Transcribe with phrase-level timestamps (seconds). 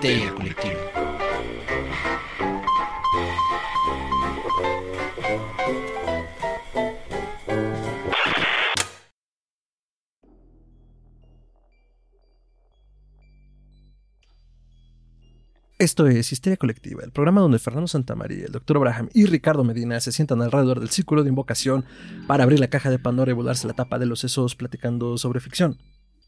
[0.00, 0.80] histeria colectiva.
[15.78, 18.78] Esto es Histeria Colectiva, el programa donde Fernando Santamaría, el Dr.
[18.78, 21.84] Abraham y Ricardo Medina se sientan alrededor del círculo de invocación
[22.26, 25.40] para abrir la caja de Pandora y volarse la tapa de los sesos platicando sobre
[25.40, 25.78] ficción,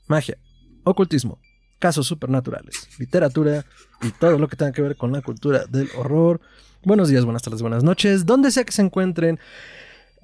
[0.09, 0.37] magia,
[0.85, 1.39] ocultismo,
[1.83, 3.67] casos supernaturales, literatura
[4.03, 6.41] y todo lo que tenga que ver con la cultura del horror.
[6.85, 9.41] Buenos días, buenas tardes, buenas noches, donde sea que se encuentren.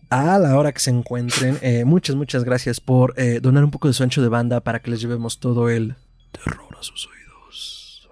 [0.08, 3.88] A la hora que se encuentren, eh, muchas, muchas gracias por eh, donar un poco
[3.88, 5.96] de su ancho de banda para que les llevemos todo el
[6.30, 8.08] terror a sus oídos.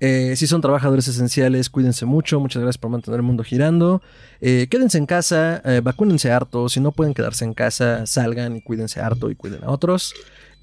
[0.00, 2.40] Eh, si son trabajadores esenciales, cuídense mucho.
[2.40, 4.02] Muchas gracias por mantener el mundo girando.
[4.40, 6.68] Quédense en casa, vacúnense harto.
[6.68, 10.14] Si no pueden quedarse en casa, salgan y cuídense harto y cuiden a otros.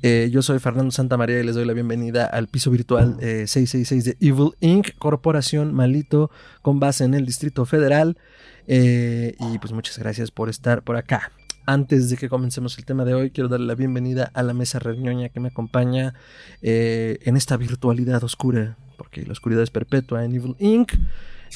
[0.03, 4.05] Eh, yo soy Fernando Santamaría y les doy la bienvenida al piso virtual eh, 666
[4.05, 6.29] de Evil Inc., corporación malito
[6.61, 8.17] con base en el Distrito Federal.
[8.67, 11.31] Eh, y pues muchas gracias por estar por acá.
[11.65, 14.79] Antes de que comencemos el tema de hoy, quiero darle la bienvenida a la mesa
[14.79, 16.13] reñoña que me acompaña
[16.61, 20.93] eh, en esta virtualidad oscura, porque la oscuridad es perpetua en Evil Inc.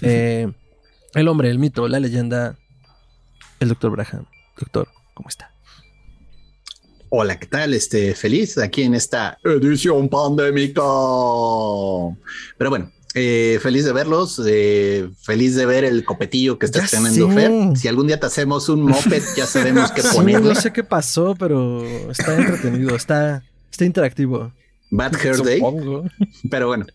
[0.01, 0.51] Eh,
[1.13, 2.57] el hombre, el mito, la leyenda,
[3.59, 4.25] el doctor Braham.
[4.57, 5.50] Doctor, ¿cómo está?
[7.13, 7.73] Hola, ¿qué tal?
[7.73, 10.81] Este, feliz aquí en esta edición pandémica.
[12.57, 16.85] Pero bueno, eh, feliz de verlos, eh, feliz de ver el copetillo que está Ya
[16.85, 17.35] estrenando sé.
[17.35, 17.77] Fer.
[17.77, 20.53] Si algún día te hacemos un moped, ya sabemos qué Sí, ponerle.
[20.53, 24.53] no sé qué pasó, pero está entretenido, está, está interactivo.
[24.89, 25.57] Bad Hair Day.
[25.59, 26.05] Supongo.
[26.49, 26.85] Pero bueno.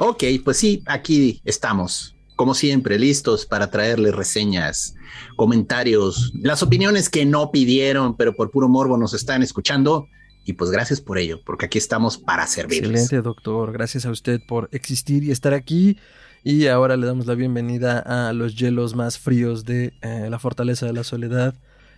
[0.00, 4.94] Ok, pues sí, aquí estamos, como siempre, listos para traerles reseñas,
[5.34, 10.06] comentarios, las opiniones que no pidieron, pero por puro morbo nos están escuchando.
[10.44, 13.02] Y pues gracias por ello, porque aquí estamos para servirles.
[13.02, 13.72] Excelente, doctor.
[13.72, 15.98] Gracias a usted por existir y estar aquí.
[16.44, 20.86] Y ahora le damos la bienvenida a los hielos más fríos de eh, la fortaleza
[20.86, 21.56] de la soledad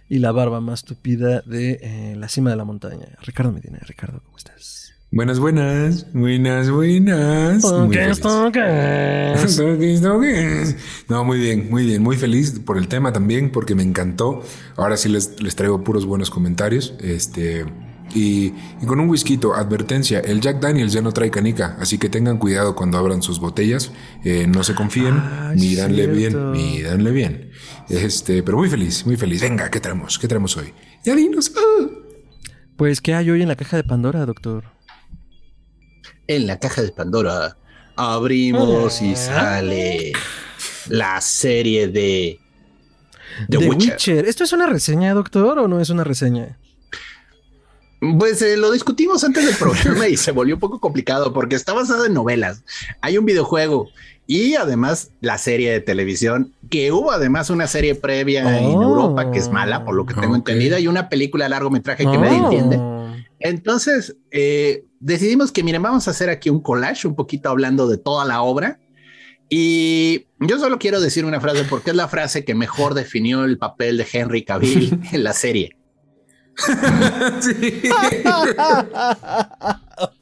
[0.09, 3.09] y la barba más tupida de eh, la cima de la montaña.
[3.21, 3.79] Ricardo Medina.
[3.83, 4.95] Ricardo, ¿cómo estás?
[5.13, 7.65] Buenas, buenas, buenas, buenas.
[7.65, 8.21] Muy feliz.
[8.21, 10.77] Toques, toques.
[11.09, 14.43] No, muy bien, muy bien, muy feliz por el tema también, porque me encantó.
[14.77, 16.95] Ahora sí les, les traigo puros buenos comentarios.
[17.01, 17.67] Este.
[18.15, 22.09] Y, y con un whisky, advertencia, el Jack Daniels ya no trae canica, así que
[22.09, 23.93] tengan cuidado cuando abran sus botellas,
[24.25, 26.51] eh, no se confíen, Ah, mídanle cierto.
[26.51, 27.51] bien, mídanle bien.
[27.89, 29.41] Este, pero muy feliz, muy feliz.
[29.41, 30.19] Venga, ¿qué traemos?
[30.19, 30.73] ¿Qué traemos hoy?
[31.05, 31.53] Ya dinos.
[31.57, 31.87] ah.
[32.77, 34.65] Pues, ¿qué hay hoy en la caja de Pandora, doctor?
[36.31, 37.57] En la caja de Pandora
[37.97, 39.05] abrimos Ah.
[39.05, 40.13] y sale
[40.89, 42.39] la serie de
[43.49, 43.91] The, The Witcher.
[43.95, 44.27] Witcher.
[44.27, 46.57] ¿Esto es una reseña, doctor, o no es una reseña?
[48.19, 51.73] Pues eh, lo discutimos antes del programa y se volvió un poco complicado porque está
[51.73, 52.63] basado en novelas.
[53.01, 53.89] Hay un videojuego
[54.29, 58.83] y además la serie de televisión, que hubo además una serie previa en Oh.
[58.85, 60.37] Europa que es mala, por lo que tengo Ok.
[60.49, 62.45] entendido, y una película largometraje que nadie Oh.
[62.45, 62.79] entiende.
[63.41, 67.99] Entonces eh, decidimos que, miren, vamos a hacer aquí un collage, un poquito hablando de
[67.99, 68.79] toda la obra.
[69.49, 73.59] Y yo solo quiero decir una frase porque es la frase que mejor definió el
[73.59, 75.77] papel de Henry Cavill en la serie.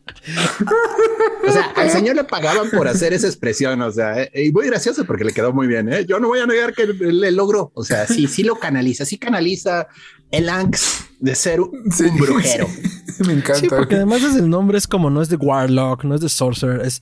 [1.47, 4.67] O sea, al señor le pagaban por hacer esa expresión, o sea, eh, y muy
[4.67, 5.91] gracioso porque le quedó muy bien.
[5.93, 6.05] ¿eh?
[6.07, 9.19] Yo no voy a negar que le logró, o sea, sí, sí lo canaliza, sí
[9.19, 9.89] canaliza
[10.31, 12.67] el angst de ser un, Sí, brujero.
[13.17, 13.23] sí.
[13.27, 13.61] Me encanta.
[13.61, 16.29] Sí, porque además es el nombre es como no es de Warlock, no es de
[16.29, 17.01] Sorcerer, es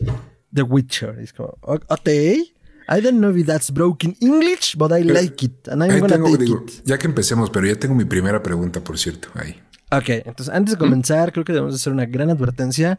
[0.54, 1.18] The Witcher.
[1.18, 2.52] Es como, "O- okay,
[2.88, 6.30] I don't know if that's broken English, but I like it, and I'm gonna tengo,
[6.30, 6.82] take digo, it.
[6.84, 9.60] ya que empecemos, pero ya tengo mi primera pregunta, por cierto, ahí.
[9.90, 12.98] Ok, entonces antes de comenzar, creo que debemos hacer una gran advertencia,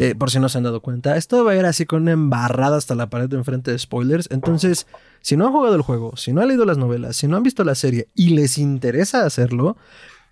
[0.00, 1.16] eh, por si no se han dado cuenta.
[1.16, 4.28] Esto va a ir así con una embarrada hasta la pared de enfrente de spoilers.
[4.30, 4.86] Entonces,
[5.20, 7.42] si no han jugado el juego, si no han leído las novelas, si no han
[7.42, 9.76] visto la serie y les interesa hacerlo,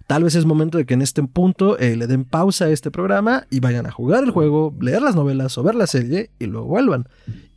[0.06, 2.90] tal vez es momento de que en este punto eh, le den pausa a este
[2.90, 6.46] programa y vayan a jugar el juego, leer las novelas o ver la serie y
[6.46, 7.08] luego vuelvan.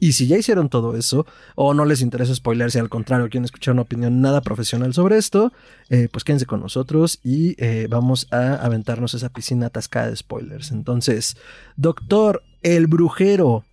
[0.03, 3.71] Y si ya hicieron todo eso, o no les interesa spoilerse, al contrario, quieren escuchar
[3.71, 5.53] una opinión nada profesional sobre esto,
[5.89, 10.71] eh, pues quédense con nosotros y eh, vamos a aventarnos esa piscina atascada de spoilers.
[10.71, 11.37] Entonces,
[11.77, 13.63] doctor, el brujero,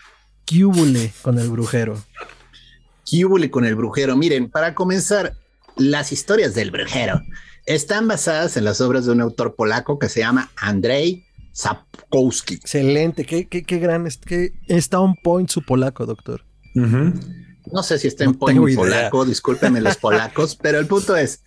[0.47, 0.63] ¿qué
[1.21, 2.01] con el brujero?
[3.11, 4.17] ¿Qué con el brujero?
[4.17, 5.35] Miren, para comenzar,
[5.79, 7.21] las historias del brujero
[7.67, 12.55] están basadas en las obras de un autor polaco que se llama Andrzej Sapkowski.
[12.55, 16.45] Excelente, qué, qué, qué gran, es- qué- está on point su polaco, doctor.
[16.75, 21.43] No sé si está en No point polaco, discúlpenme los polacos, pero el punto es,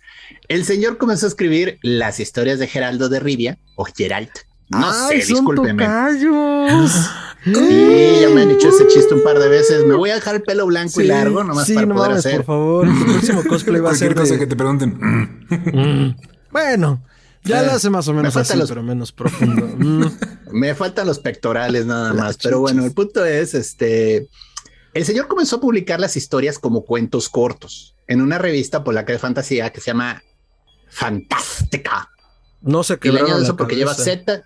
[0.48, 4.30] el señor comenzó a escribir las historias de Geraldo de Rivia, o Geralt,
[4.68, 6.92] No Ay, sé, tocayos.
[7.44, 9.84] Sí, ya me han dicho ese chiste un par de veces.
[9.84, 12.24] Me voy a dejar el pelo blanco y largo nomás sí, para no poder mames,
[12.24, 12.36] hacer.
[12.38, 12.88] por favor.
[12.88, 16.16] Tu próximo cosplay va a Cualquier ser cosa de- que te pregunten.
[16.50, 17.02] Bueno,
[17.44, 19.66] ya Eh, lo hace más o menos faltan así, los- pero menos profundo.
[19.76, 20.06] Mm.
[20.52, 22.36] Me faltan los pectorales nada Las más.
[22.42, 24.28] Pero bueno, el punto es, este,
[24.92, 29.18] el señor comenzó a publicar las historias como cuentos cortos en una revista polaca de
[29.18, 30.22] fantasía que se llama
[30.88, 32.08] Fantástica.
[32.62, 33.94] No se Y le añado eso porque lleva.
[33.94, 34.42] Z,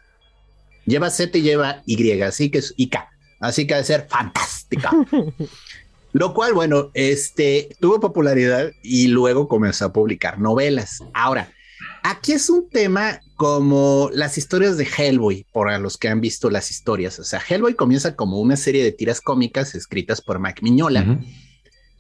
[0.87, 2.97] lleva Z y lleva Y, así que es IK.
[3.41, 4.91] Así que ha de ser fantástica.
[6.13, 11.01] Lo cual, bueno, este tuvo popularidad y luego comenzó a publicar novelas.
[11.13, 11.53] Ahora,
[12.03, 16.71] aquí es un tema como las historias de Hellboy, para los que han visto las
[16.71, 17.19] historias.
[17.19, 21.21] O sea, Hellboy comienza como una serie de tiras cómicas escritas por Mike Miñola.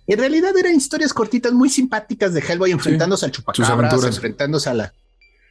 [0.06, 4.93] En realidad eran historias cortitas muy simpáticas de Hellboy enfrentándose al chupacabras, enfrentándose a la...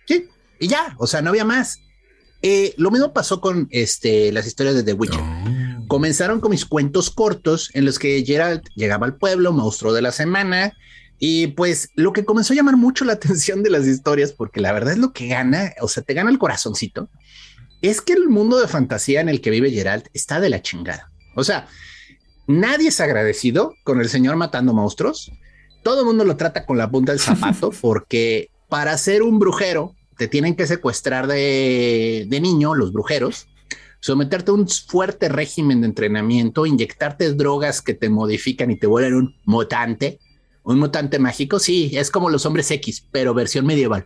[0.05, 0.27] Sí,
[0.59, 1.79] y ya, o sea, no había más.
[2.41, 5.21] Eh, lo mismo pasó con este, las historias de The Witcher.
[5.21, 5.87] Oh.
[5.87, 10.11] Comenzaron con mis cuentos cortos en los que Geralt llegaba al pueblo, monstruo de la
[10.11, 10.73] semana,
[11.19, 14.71] y pues lo que comenzó a llamar mucho la atención de las historias, porque la
[14.71, 17.09] verdad es lo que gana, o sea, te gana el corazoncito,
[17.81, 21.11] es que el mundo de fantasía en el que vive Geralt está de la chingada.
[21.35, 21.67] O sea,
[22.47, 25.31] nadie es agradecido con el señor matando monstruos.
[25.83, 29.95] Todo el mundo lo trata con la punta del zapato porque para ser un brujero
[30.17, 33.47] te tienen que secuestrar de, de niño los brujeros,
[33.99, 39.13] someterte a un fuerte régimen de entrenamiento, inyectarte drogas que te modifican y te vuelven
[39.13, 40.19] un mutante,
[40.67, 41.59] un mutante mágico.
[41.59, 44.05] Sí, es como los hombres X, pero versión medieval.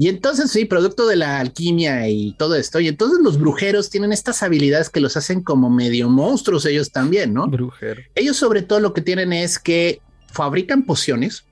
[0.00, 2.78] Y entonces, sí, producto de la alquimia y todo esto.
[2.78, 7.34] Y entonces los brujeros tienen estas habilidades que los hacen como medio monstruos ellos también,
[7.34, 7.48] ¿no?
[7.48, 8.00] Brujero.
[8.14, 10.00] Ellos sobre todo lo que tienen es que
[10.32, 11.44] fabrican pociones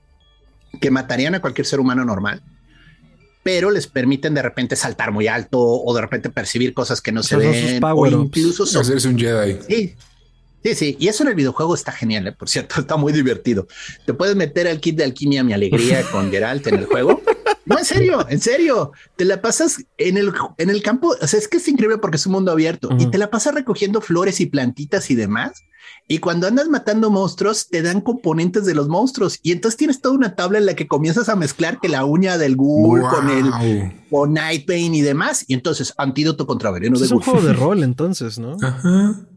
[0.79, 2.41] que matarían a cualquier ser humano normal,
[3.43, 7.23] pero les permiten de repente saltar muy alto o de repente percibir cosas que no
[7.23, 8.37] se Esos ven o power-ups.
[8.37, 9.57] incluso son- Hacerse un Jedi.
[9.67, 9.95] Sí.
[10.67, 12.31] Sí, sí, y eso en el videojuego está genial, ¿eh?
[12.33, 13.67] por cierto, está muy divertido.
[14.05, 17.21] Te puedes meter al kit de alquimia mi alegría con Geralt en el juego.
[17.65, 21.37] No, en serio, en serio, te la pasas en el, en el campo, o sea,
[21.37, 24.39] es que es increíble porque es un mundo abierto y te la pasas recogiendo flores
[24.39, 25.63] y plantitas y demás.
[26.07, 30.15] Y cuando andas matando monstruos, te dan componentes de los monstruos y entonces tienes toda
[30.15, 33.91] una tabla en la que comienzas a mezclar que la uña del ghoul con el
[34.09, 35.43] con Nightbane y demás.
[35.47, 38.55] Y entonces, antídoto contra veneno Pues de es un juego de rol, entonces, ¿no?
[38.61, 39.27] Ajá.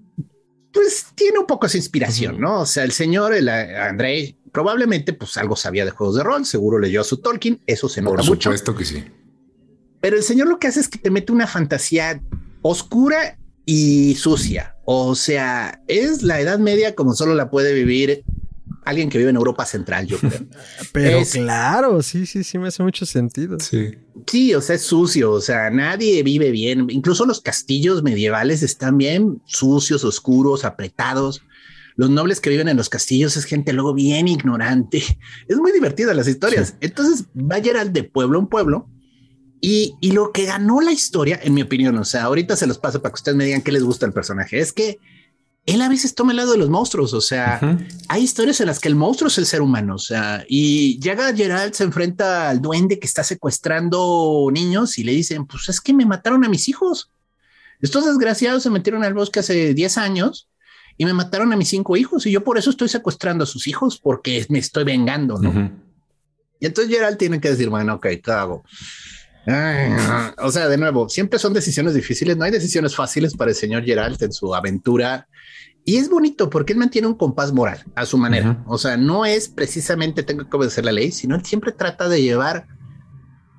[0.73, 2.61] Pues tiene un poco esa inspiración, ¿no?
[2.61, 6.45] O sea, el señor, el eh, André, probablemente pues algo sabía de juegos de rol,
[6.47, 8.51] seguro leyó a su Tolkien, eso se nota Por mucho.
[8.51, 9.05] supuesto que sí.
[10.01, 12.23] Pero el señor lo que hace es que te mete una fantasía
[12.63, 14.77] oscura y sucia.
[14.85, 18.25] O sea, es la Edad Media como solo la puede vivir
[18.85, 20.41] alguien que vive en Europa Central, yo creo.
[20.93, 23.59] Pero Es- claro, sí, sí, sí, me hace mucho sentido.
[23.61, 23.93] Sí.
[24.27, 26.87] Sí, o sea, es sucio, o sea, nadie vive bien.
[26.91, 31.43] Incluso los castillos medievales están bien sucios, oscuros, apretados.
[31.97, 35.03] Los nobles que viven en los castillos es gente luego bien ignorante.
[35.49, 36.75] Es muy divertida las historias.
[36.81, 38.89] Entonces va Geralt de pueblo en pueblo
[39.61, 42.79] y, y lo que ganó la historia, en mi opinión, o sea, ahorita se los
[42.79, 44.99] paso para que ustedes me digan qué les gusta el personaje, es que
[45.75, 47.79] él a veces toma el lado de los monstruos, o sea, Ujú.
[48.09, 51.35] hay historias en las que el monstruo es el ser humano, o sea, y llega
[51.35, 55.93] Geralt, se enfrenta al duende que está secuestrando niños y le dicen, pues es que
[55.93, 57.11] me mataron a mis hijos.
[57.81, 60.49] Estos desgraciados se metieron al bosque hace 10 años
[60.99, 63.67] y me mataron a mis cinco hijos y yo por eso estoy secuestrando a sus
[63.67, 65.49] hijos porque me estoy vengando, ¿no?
[65.49, 65.71] Ujú.
[66.61, 68.65] Y entonces Geralt tiene que decir, bueno, ok, ¿qué hago?
[69.47, 69.93] Ay,
[70.39, 73.85] o sea, de nuevo, siempre son decisiones difíciles, no hay decisiones fáciles para el señor
[73.85, 75.27] Geralt en su aventura.
[75.85, 78.63] Y es bonito porque él mantiene un compás moral a su manera.
[78.67, 82.21] O sea, no es precisamente tengo que obedecer la ley, sino él siempre trata de
[82.23, 82.67] llevar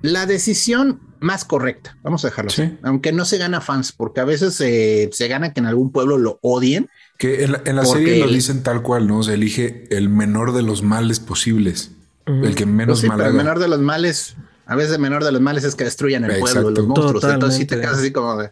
[0.02, 1.96] la decisión más correcta.
[2.02, 2.62] Vamos a dejarlo Sí.
[2.62, 2.78] así.
[2.84, 6.16] Aunque no se gana fans, porque a veces eh, se gana que en algún pueblo
[6.16, 6.88] lo odien.
[7.18, 9.22] Que en la, en la serie lo dicen tal cual, ¿no?
[9.24, 11.90] Se elige el menor de los males posibles.
[12.26, 12.44] Ujú.
[12.44, 13.44] El que Pues menos sí, mal pero el haga.
[13.44, 14.36] menor de los males,
[14.66, 17.24] a veces el menor de los males es que destruyan el pueblo, los monstruos.
[17.24, 18.50] Entonces sí te quedas así como de,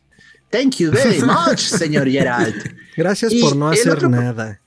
[0.51, 2.57] thank you very much, señor Geralt.
[2.97, 4.61] Gracias Y por no hacer otro- nada.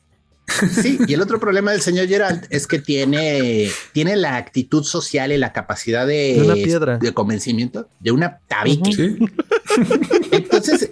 [0.81, 5.31] Sí, y el otro problema del señor Geralt es que tiene, tiene la actitud social
[5.31, 6.97] y la capacidad de, De una piedra.
[6.97, 8.91] de convencimiento de una tabique.
[8.93, 9.17] Sí.
[10.31, 10.89] Entonces,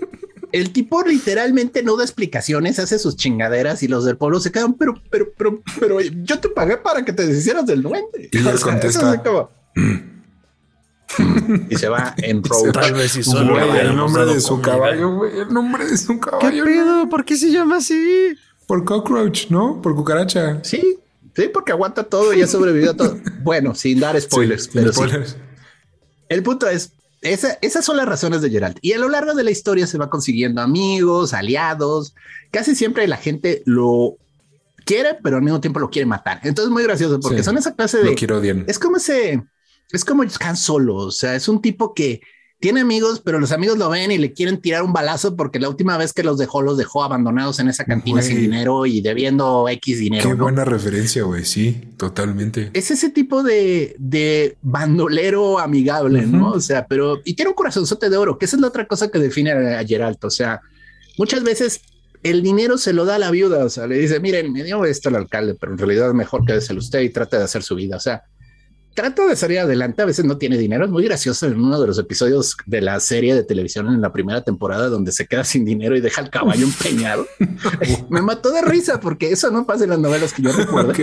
[0.53, 4.73] el tipo literalmente no da explicaciones, hace sus chingaderas y los del pueblo se quedan,
[4.75, 8.29] pero, pero, pero, pero yo te pagué para que te deshicieras del duende.
[8.31, 9.49] Y sea, contesta, eso es como-
[11.69, 12.57] y se va en pro.
[12.71, 14.71] Tal vez si Güey, solo el nombre de su comida.
[14.71, 15.39] caballo, güey.
[15.39, 16.63] El nombre de su ¿Qué caballo.
[16.63, 17.09] pedo?
[17.09, 18.35] ¿Por qué se llama así?
[18.67, 19.81] Por cockroach, ¿no?
[19.81, 20.63] Por cucaracha.
[20.63, 20.97] Sí,
[21.35, 23.17] sí, porque aguanta todo y ha sobrevivido a todo.
[23.43, 24.99] Bueno, sin dar spoilers, Sí, pero sí.
[24.99, 25.35] spoilers.
[26.29, 28.77] El punto es, esas son las razones de Geralt.
[28.81, 32.13] Y a lo largo de la historia se va consiguiendo amigos, aliados.
[32.51, 34.15] Casi siempre la gente lo
[34.85, 36.39] quiere, pero al mismo tiempo lo quiere matar.
[36.43, 38.05] Entonces es muy gracioso porque son esa clase de...
[38.05, 38.63] Lo quiero odiar.
[38.67, 39.43] Es como ese...
[39.91, 40.95] Es como Han Solo.
[40.95, 42.21] O sea, es un tipo que
[42.61, 45.67] tiene amigos, pero los amigos lo ven y le quieren tirar un balazo porque la
[45.67, 49.67] última vez que los dejó, los dejó abandonados en esa cantina sin dinero y debiendo
[49.67, 50.29] X dinero.
[50.29, 51.43] Qué buena referencia, güey.
[51.43, 52.69] Sí, totalmente.
[52.73, 56.51] Es ese tipo de, de bandolero amigable, ¿no?
[56.51, 59.09] O sea, pero y tiene un corazonzote de oro, que esa es la otra cosa
[59.09, 60.23] que define a Geralt.
[60.23, 60.61] O sea,
[61.17, 61.81] muchas veces
[62.21, 63.65] el dinero se lo da a la viuda.
[63.65, 66.45] O sea, le dice, miren, me dio esto el alcalde, pero en realidad es mejor
[66.45, 67.97] que el usted y trate de hacer su vida.
[67.97, 68.23] O sea,
[68.93, 70.85] trata de salir adelante, a veces no tiene dinero.
[70.85, 74.11] Es muy gracioso en uno de los episodios de la serie de televisión en la
[74.11, 77.27] primera temporada donde se queda sin dinero y deja el caballo empeñado.
[78.09, 80.93] Me mató de risa porque eso no pasa en las novelas que yo recuerdo.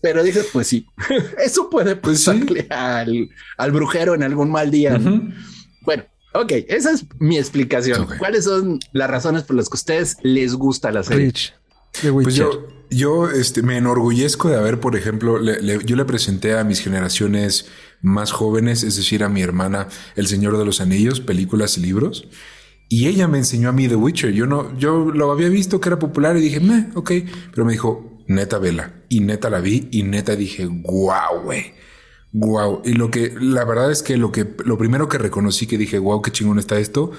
[0.00, 0.86] Pero dices, pues sí,
[1.44, 4.98] eso puede pues pasarle al, brujero en algún mal día.
[5.82, 8.06] Bueno, ok, esa es mi explicación.
[8.18, 11.32] ¿Cuáles son las razones por las que a ustedes les gusta la serie?
[12.22, 16.80] Pues yo, yo este, me enorgullezco de haber, por ejemplo, yo le presenté a mis
[16.80, 17.66] generaciones
[18.00, 22.28] más jóvenes, es decir, a mi hermana, El Señor de los Anillos, películas y libros.
[22.88, 24.32] Y ella me enseñó a mí The Witcher.
[24.32, 27.12] Yo no, yo lo había visto que era popular y dije, meh, ok.
[27.52, 28.94] Pero me dijo, neta, vela.
[29.08, 31.74] Y neta la vi y neta dije, guau, güey.
[32.32, 32.82] Wow.
[32.84, 35.98] Y lo que, la verdad es que lo que, lo primero que reconocí que dije,
[35.98, 37.10] wow, qué chingón está esto,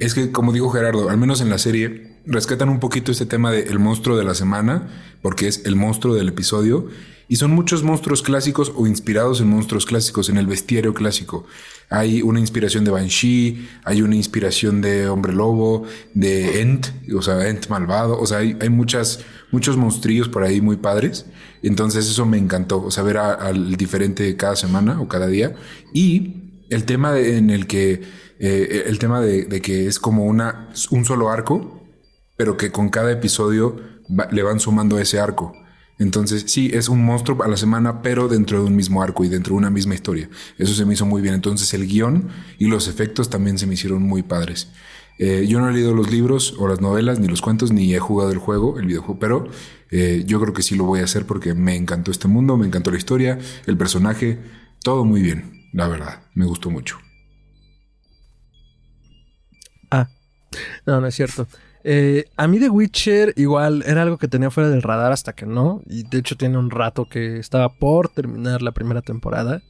[0.00, 3.50] es que, como dijo Gerardo, al menos en la serie, rescatan un poquito este tema
[3.50, 4.88] del monstruo de la semana,
[5.22, 6.88] porque es el monstruo del episodio,
[7.28, 11.46] y son muchos monstruos clásicos o inspirados en monstruos clásicos, en el bestiario clásico.
[11.88, 17.48] Hay una inspiración de Banshee, hay una inspiración de Hombre Lobo, de Ent, o sea,
[17.48, 21.26] Ent malvado, o sea, hay, hay muchas, muchos monstrillos por ahí muy padres.
[21.62, 25.54] Entonces eso me encantó, o sea, ver al diferente cada semana o cada día.
[25.94, 28.02] Y el tema en el que,
[28.40, 31.81] eh, el tema de, de, que es como una, un solo arco,
[32.42, 33.76] pero que con cada episodio
[34.32, 35.54] le van sumando ese arco.
[36.00, 39.28] Entonces, sí, es un monstruo a la semana, pero dentro de un mismo arco y
[39.28, 40.28] dentro de una misma historia.
[40.58, 41.34] Eso se me hizo muy bien.
[41.34, 44.72] Entonces, el guion y los efectos también se me hicieron muy padres.
[45.20, 48.00] Eh, yo no he leído los libros o las novelas, ni los cuentos, ni he
[48.00, 49.48] jugado el juego, el videojuego, pero
[49.92, 52.66] eh, yo creo que sí lo voy a hacer porque me encantó este mundo, me
[52.66, 54.40] encantó la historia, el personaje,
[54.82, 56.98] todo muy bien, la verdad, me gustó mucho.
[59.92, 60.08] Ah,
[60.86, 61.46] no, no es cierto.
[61.84, 65.46] Eh, a mí The Witcher igual era algo que tenía fuera del radar hasta que
[65.46, 65.82] no.
[65.86, 69.62] Y de hecho tiene un rato que estaba por terminar la primera temporada.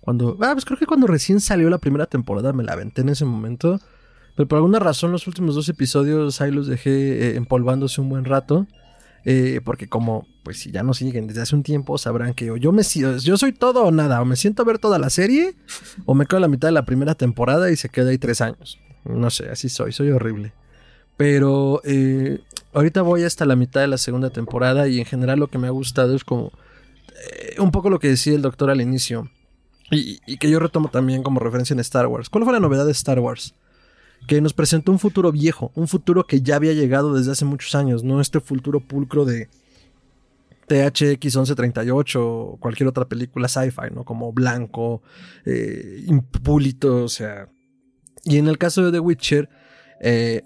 [0.00, 0.36] Cuando...
[0.40, 3.24] Ah, pues creo que cuando recién salió la primera temporada me la aventé en ese
[3.24, 3.80] momento.
[4.34, 8.24] Pero por alguna razón los últimos dos episodios ahí los dejé eh, empolvándose un buen
[8.24, 8.66] rato.
[9.24, 12.72] Eh, porque como, pues si ya no siguen desde hace un tiempo, sabrán que yo
[12.72, 14.20] me yo soy todo o nada.
[14.20, 15.54] O me siento a ver toda la serie,
[16.06, 18.40] o me quedo a la mitad de la primera temporada y se queda ahí tres
[18.40, 18.80] años.
[19.04, 20.52] No sé, así soy, soy horrible.
[21.16, 22.40] Pero eh,
[22.72, 25.66] ahorita voy hasta la mitad de la segunda temporada y en general lo que me
[25.66, 26.52] ha gustado es como
[27.08, 29.30] eh, un poco lo que decía el doctor al inicio.
[29.90, 32.30] Y, que yo retomo también como referencia en Star Wars.
[32.30, 33.54] ¿Cuál fue la novedad de Star Wars?
[34.26, 37.74] Que nos presentó un futuro viejo, un futuro que ya había llegado desde hace muchos
[37.74, 39.50] años, no este futuro pulcro de
[40.66, 44.04] THX 1138 o cualquier otra película sci-fi, ¿no?
[44.04, 45.02] Como blanco,
[45.44, 46.06] eh,
[46.82, 47.48] o sea.
[48.24, 49.50] Y en el caso de The Witcher,
[50.00, 50.42] eh,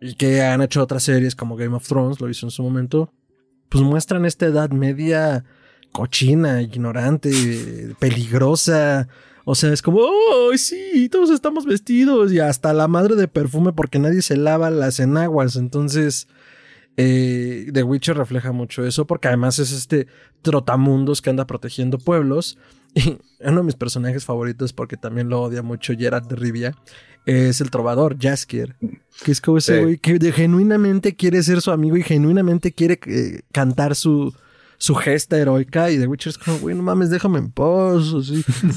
[0.00, 3.12] y que han hecho otras series como Game of Thrones, lo hizo en su momento,
[3.68, 5.44] pues muestran esta edad media
[5.92, 9.08] cochina, ignorante, peligrosa.
[9.44, 13.72] O sea, es como, oh, sí, todos estamos vestidos y hasta la madre de perfume
[13.72, 15.56] porque nadie se lava las enaguas.
[15.56, 16.28] Entonces,
[16.96, 20.06] eh, The Witcher refleja mucho eso porque además es este
[20.42, 22.58] trotamundos que anda protegiendo pueblos.
[22.98, 26.74] Y uno de mis personajes favoritos, porque también lo odia mucho Gerard de Rivia,
[27.26, 28.74] es el trovador, Jaskier.
[29.22, 33.42] Que es como ese güey que genuinamente quiere ser su amigo y genuinamente quiere eh,
[33.52, 34.32] cantar su,
[34.78, 35.90] su gesta heroica.
[35.90, 38.04] Y The Witcher es como, güey, no mames, déjame en paz.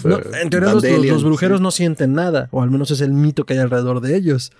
[0.41, 3.59] en teoría, los, brujeros no sienten nada, o al menos es el mito que hay
[3.59, 4.51] alrededor de ellos.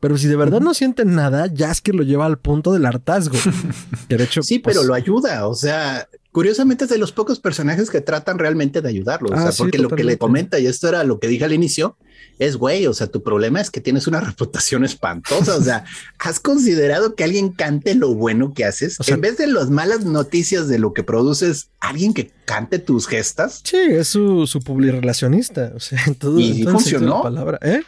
[0.00, 3.38] Pero si de verdad no sienten nada, Jaskier lo lleva al punto del hartazgo.
[4.08, 5.46] de hecho, sí, pero pues lo ayuda.
[5.48, 9.30] O sea, curiosamente es de los pocos personajes que tratan realmente de ayudarlo.
[9.30, 11.54] o sea, ah, porque lo que le comenta, y esto era lo que dije al
[11.54, 11.96] inicio,
[12.38, 15.56] es, güey, o sea, tu problema es que tienes una reputación espantosa.
[15.56, 15.84] O sea,
[16.18, 18.98] ¿has considerado que alguien cante lo bueno que haces?
[19.06, 23.62] en vez de las malas noticias de lo que produces, alguien que cante tus gestas.
[23.64, 25.72] Sí, es su, su publirelacionista.
[25.74, 27.22] O sea, todo, y funcionó.
[27.22, 27.58] Palabra.
[27.62, 27.82] ¿Eh?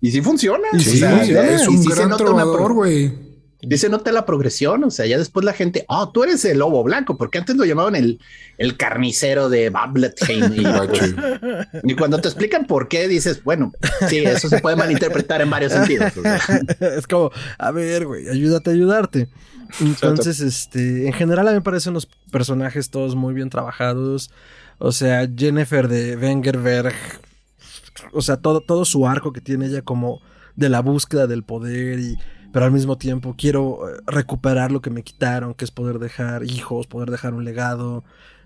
[0.00, 0.68] Y sí funciona.
[0.72, 3.26] Y sí, es un gran trovador, güey.
[3.62, 6.84] Dice, nota la progresión, o sea, ya después la gente, oh, tú eres el lobo
[6.84, 8.20] blanco, porque antes lo llamaban el,
[8.58, 10.52] el carnicero de Babletheim.
[11.82, 13.72] Y, y, cuando te explican por qué, dices, bueno,
[14.08, 16.12] sí, eso se puede malinterpretar en varios sentidos.
[16.80, 19.28] Es como, a ver, güey, ayúdate a ayudarte.
[19.80, 24.30] Entonces, este, en general a mí me parecen los personajes todos muy bien trabajados.
[24.78, 26.94] O sea, Jennifer de Wengerberg,
[28.12, 30.20] o sea, todo, todo su arco que tiene ella como
[30.54, 32.16] de la búsqueda del poder y
[32.56, 36.42] pero al mismo tiempo quiero eh, recuperar lo que me quitaron, que es poder dejar
[36.44, 38.02] hijos, poder dejar un legado,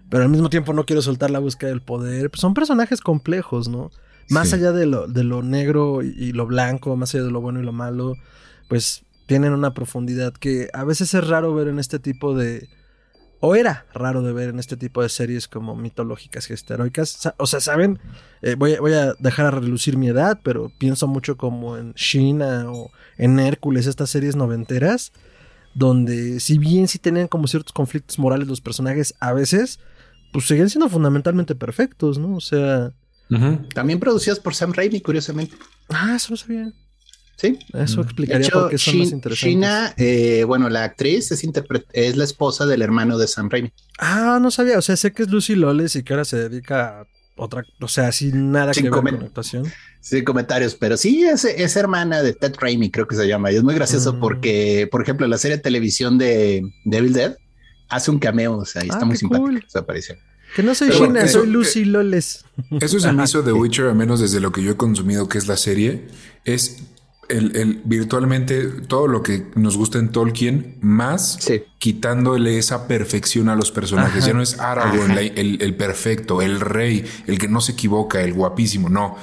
[0.09, 2.29] pero al mismo tiempo no quiero soltar la búsqueda del poder.
[2.29, 3.93] Pues son personajes complejos, ¿no?
[4.29, 7.61] Más allá de lo, de lo negro y, lo blanco, más allá de lo bueno
[7.61, 8.15] y lo malo,
[8.69, 12.69] pues tienen una profundidad que a veces es raro ver en este tipo de...
[13.41, 17.33] O era raro de ver en este tipo de series como mitológicas y heroicas.
[17.39, 17.99] O sea, ¿saben?
[18.43, 22.71] Eh, voy, voy, a dejar a relucir mi edad, pero pienso mucho como en China
[22.71, 25.13] o en Hércules, estas series noventeras,
[25.75, 29.81] donde si bien sí tenían como ciertos conflictos morales los personajes, a veces,
[30.33, 32.37] pues siguen siendo fundamentalmente perfectos, ¿no?
[32.37, 32.93] O sea...
[33.75, 35.57] También producidas por Sam Raimi, curiosamente.
[35.89, 36.73] Ah, eso no sabía.
[37.41, 37.59] Sí.
[37.73, 39.39] Eso explicaría por qué son más interesantes.
[39.39, 41.43] China, eh, bueno, la actriz es,
[41.93, 43.73] es la esposa del hermano de Sam Raimi.
[43.99, 44.77] Ah, no sabía.
[44.77, 47.07] O sea, sé que es Lucy Loles y que ahora se dedica a
[47.37, 49.73] otra, o sea, sin nada que ver con actuación.
[50.01, 53.51] Sin comentarios, pero sí es, es, hermana de Ted Raimi, creo que se llama.
[53.51, 54.21] Y es muy gracioso mm.
[54.21, 57.37] porque, por ejemplo, la serie de televisión de Devil Dead
[57.89, 60.19] hace un cameo, o sea, y está ah, muy simpático su aparición.
[60.55, 62.45] Que no soy China, soy Lucy Loles.
[62.81, 65.39] Eso se me hizo de Witcher, al menos desde lo que yo he consumido, que
[65.39, 66.09] es la serie,
[66.45, 66.83] es
[67.31, 71.39] el, virtualmente todo lo que nos gusta en Tolkien, más
[71.79, 74.25] quitándole esa perfección a los personajes.
[74.25, 78.89] Ya no es Aragorn el, perfecto, el rey, el que no se equivoca, el guapísimo,
[78.89, 79.17] no.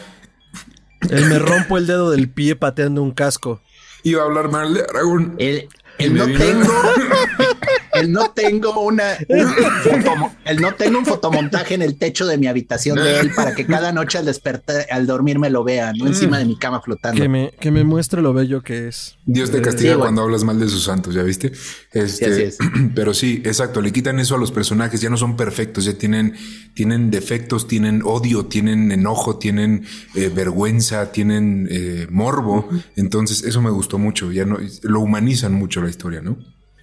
[1.10, 3.62] El me rompo el dedo del pie pateando un casco.
[4.04, 5.36] Iba a hablar mal de Aragorn.
[5.38, 5.68] El,
[6.00, 6.72] el no tengo.
[8.00, 9.14] el no tengo una.
[9.14, 13.66] el no tengo un fotomontaje en el techo de mi habitación de él para que
[13.66, 17.22] cada noche al despertar, al dormir me lo vea, no encima de mi cama flotando.
[17.22, 19.18] Que me, que me muestre lo bello que es.
[19.26, 21.52] Dios te castiga cuando hablas mal de sus santos, ¿ya viste?
[21.92, 22.54] Este,
[22.96, 23.82] Pero sí, exacto.
[23.82, 25.02] Le quitan eso a los personajes.
[25.02, 25.86] Ya no son perfectos.
[25.86, 26.36] Ya tienen,
[26.74, 32.70] tienen defectos, tienen odio, tienen enojo, tienen eh, vergüenza, tienen eh, morbo.
[32.96, 34.32] Entonces, eso me gustó mucho.
[34.32, 36.38] Ya no lo humanizan mucho la historia, ¿no?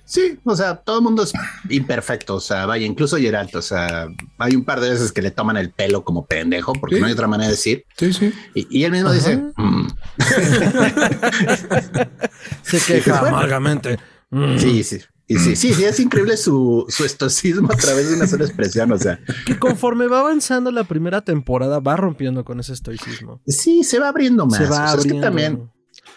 [0.07, 1.33] Sí, o sea, todo el mundo es
[1.71, 4.07] imperfecto, o sea, vaya, incluso Geralt, o sea,
[4.39, 7.13] hay un par de veces que le toman el pelo como pendejo, porque no hay
[7.13, 7.87] otra manera de decir.
[7.97, 8.33] Sí, sí.
[8.55, 9.87] Y, él mismo dice, mm".
[12.63, 13.99] se queja amargamente.
[14.31, 14.59] Mm.
[14.59, 15.01] Sí, sí.
[15.27, 18.93] Y sí, sí, sí, es increíble su, su estoicismo a través de una sola expresión,
[18.93, 19.19] o sea.
[19.47, 23.41] Que conforme va avanzando la primera temporada, va rompiendo con ese estoicismo.
[23.47, 24.59] Sí, se va abriendo más.
[24.59, 25.15] Se va abriendo.
[25.15, 25.71] es que también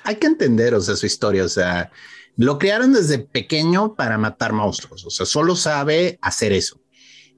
[0.04, 1.90] hay que entender, o sea, su historia, o sea,
[2.38, 6.80] lo crearon desde pequeño para matar monstruos, o sea, solo sabe hacer eso.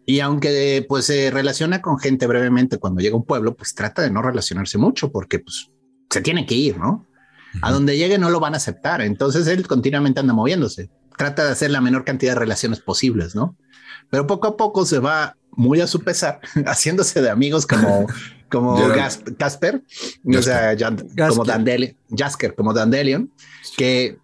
[0.06, 4.02] Y aunque pues se relaciona con gente brevemente cuando llega a un pueblo, pues trata
[4.02, 5.70] de no relacionarse mucho porque pues
[6.10, 7.06] se tiene que ir, ¿no?
[7.62, 9.02] A donde llegue no lo van a aceptar.
[9.02, 10.90] Entonces él continuamente anda moviéndose.
[11.16, 13.56] Trata de hacer la menor cantidad de relaciones posibles, ¿no?
[14.10, 18.08] Pero poco a poco se va muy a su pesar, haciéndose de amigos como,
[18.50, 18.82] como
[19.38, 19.84] Casper,
[20.26, 20.76] o sea,
[21.28, 23.32] como Dandelion, Jasker, como Dandelion,
[23.78, 24.18] que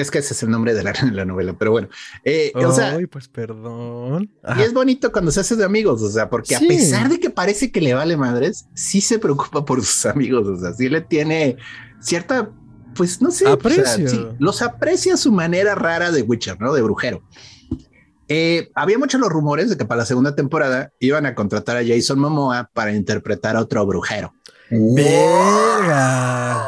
[0.00, 0.92] es que ese es el nombre de la,
[1.24, 1.88] novela, pero bueno.
[2.24, 4.30] Eh, o sea, pues perdón.
[4.56, 7.30] Y es bonito cuando se hace de amigos, o sea, porque a pesar de que
[7.30, 11.00] parece que le vale madres, sí se preocupa por sus amigos, o sea, sí le
[11.00, 11.56] tiene
[12.00, 12.50] cierta,
[12.94, 13.46] pues no sé,
[14.38, 16.72] los aprecia su manera rara de Witcher, ¿no?
[16.74, 17.22] De brujero.
[18.28, 21.86] Eh, había muchos los rumores de que para la segunda temporada iban a contratar a
[21.86, 24.32] Jason Momoa para interpretar a otro brujero.
[24.70, 26.66] Verga.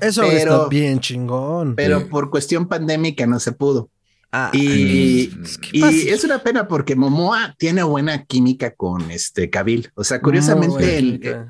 [0.00, 1.74] Eso está bien chingón.
[1.74, 3.90] Pero por cuestión pandémica no se pudo.
[4.36, 5.30] Ah, y,
[5.72, 9.92] es una pena porque Momoa tiene buena química con este Kabil.
[9.94, 11.46] O sea, curiosamente, el, eh,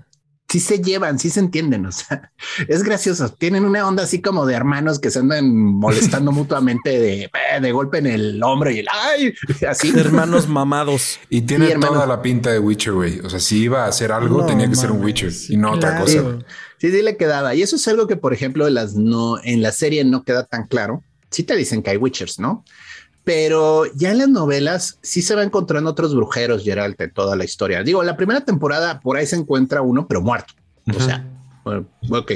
[0.54, 1.84] sí se llevan, sí se entienden.
[1.86, 2.30] O sea,
[2.68, 3.28] es gracioso.
[3.30, 7.72] Tienen una onda así como de hermanos que se andan molestando mutuamente de, eh, de,
[7.72, 9.34] golpe en el hombro y el ay,
[9.68, 9.92] así.
[9.96, 11.18] Hermanos mamados.
[11.28, 13.18] Y tiene toda la pinta de Witcher, güey.
[13.20, 16.00] O sea, si iba a hacer algo, tenía que ser un Witcher y no otra
[16.00, 16.38] cosa.
[16.78, 17.54] Sí, sí le quedaba.
[17.54, 20.44] Y eso es algo que, por ejemplo, en, las no, en la serie no queda
[20.44, 21.02] tan claro.
[21.30, 22.64] Sí te dicen que hay Witchers, ¿no?
[23.24, 27.44] Pero ya en las novelas sí se va encontrando otros brujeros, Geralt, en toda la
[27.44, 27.82] historia.
[27.82, 30.52] Digo, la primera temporada por ahí se encuentra uno, pero muerto.
[30.94, 31.26] O sea,
[32.10, 32.32] ok.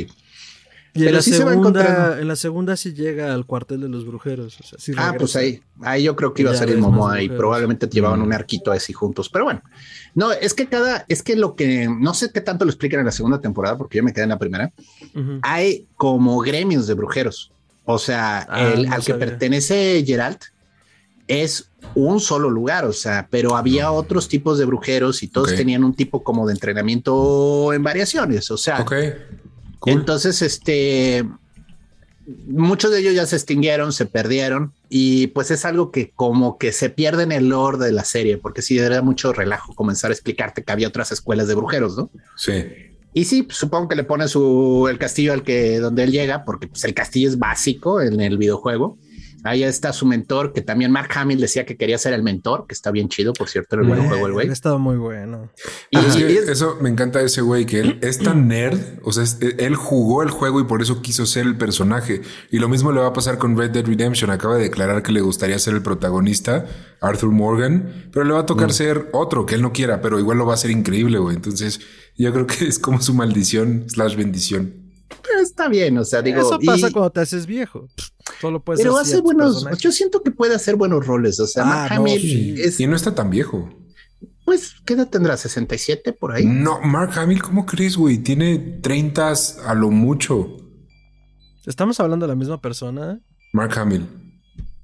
[0.95, 4.59] Y en la, segunda, en la segunda sí llega al cuartel de los brujeros.
[4.97, 8.33] ah, pues ahí, ahí yo creo que iba a salir Momoa y probablemente llevaban un
[8.33, 9.29] arquito así juntos.
[9.29, 9.63] Pero bueno,
[10.15, 13.07] no, es que cada, es que lo que no sé qué tanto lo explican en
[13.07, 14.73] la segunda temporada, porque yo me quedé en la primera.
[15.43, 17.53] Hay como gremios de brujeros.
[17.85, 20.45] O sea, ah, el, al que pertenece Geralt
[21.29, 25.85] es un solo lugar, o sea, pero había otros tipos de brujeros y todos tenían
[25.85, 28.85] un tipo como de entrenamiento en variaciones, o sea.
[29.87, 31.25] Entonces, este,
[32.47, 36.73] muchos de ellos ya se extinguieron, se perdieron y pues es algo que como que
[36.73, 40.15] se pierde en el lore de la serie, porque sí era mucho relajo comenzar a
[40.15, 42.11] explicarte que había otras escuelas de brujeros, ¿no?
[42.37, 42.65] Sí.
[43.15, 46.69] Y sí, supongo que le pone su el castillo al que donde él llega, porque
[46.69, 48.99] pues, el castillo es básico en el videojuego.
[49.45, 52.75] Ahí está su mentor, que también Mark Hamill decía que quería ser el mentor, que
[52.75, 54.49] está bien chido, por cierto, en el buen juego el güey.
[54.49, 55.51] Ha estado muy bueno.
[55.91, 59.25] Y, eso me encanta ese güey, que él es tan nerd, o sea,
[59.59, 62.23] él jugó el juego y por eso quiso ser el personaje.
[62.51, 64.31] Y lo mismo le va a pasar con Red Dead Redemption.
[64.31, 66.67] Acaba de declarar que le gustaría ser el protagonista,
[67.01, 68.73] Arthur Morgan, pero le va a tocar mm.
[68.73, 71.37] ser otro que él no quiera, pero igual lo va a ser increíble, güey.
[71.37, 71.81] Entonces,
[72.17, 74.88] yo creo que es como su maldición slash bendición.
[75.39, 76.41] Está bien, o sea, digo.
[76.41, 77.89] Eso pasa cuando te haces viejo.
[78.41, 79.67] Solo puedes Pero hace buenos.
[79.79, 81.41] Yo siento que puede hacer buenos roles.
[81.41, 82.79] O sea, Mark ah, Hamill es.
[82.79, 83.69] Y no está tan viejo.
[84.45, 85.35] Pues, ¿qué edad tendrá?
[85.35, 86.47] ¿67 por ahí?
[86.47, 88.19] No, Mark Hamill, ¿cómo crees, güey?
[88.19, 89.35] Tiene 30
[89.67, 90.57] a lo mucho.
[91.67, 93.21] ¿Estamos hablando de la misma persona?
[93.53, 94.07] Mark Hamill.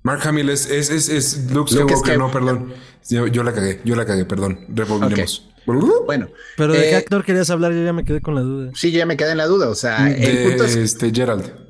[0.03, 2.75] Mark Hamill es, es, es, es Luke Skywalker, no, perdón.
[3.09, 4.67] Yo, la cagué, yo la cagué, perdón.
[4.69, 5.54] Revolvemos.
[5.67, 6.29] Bueno.
[6.57, 7.73] Pero ¿de qué eh, actor querías hablar?
[7.73, 8.71] Yo ya me quedé con la duda.
[8.75, 9.69] Sí, ya me quedé en la duda.
[9.69, 10.77] O sea, el punto es...
[10.77, 11.65] Este, Gerald.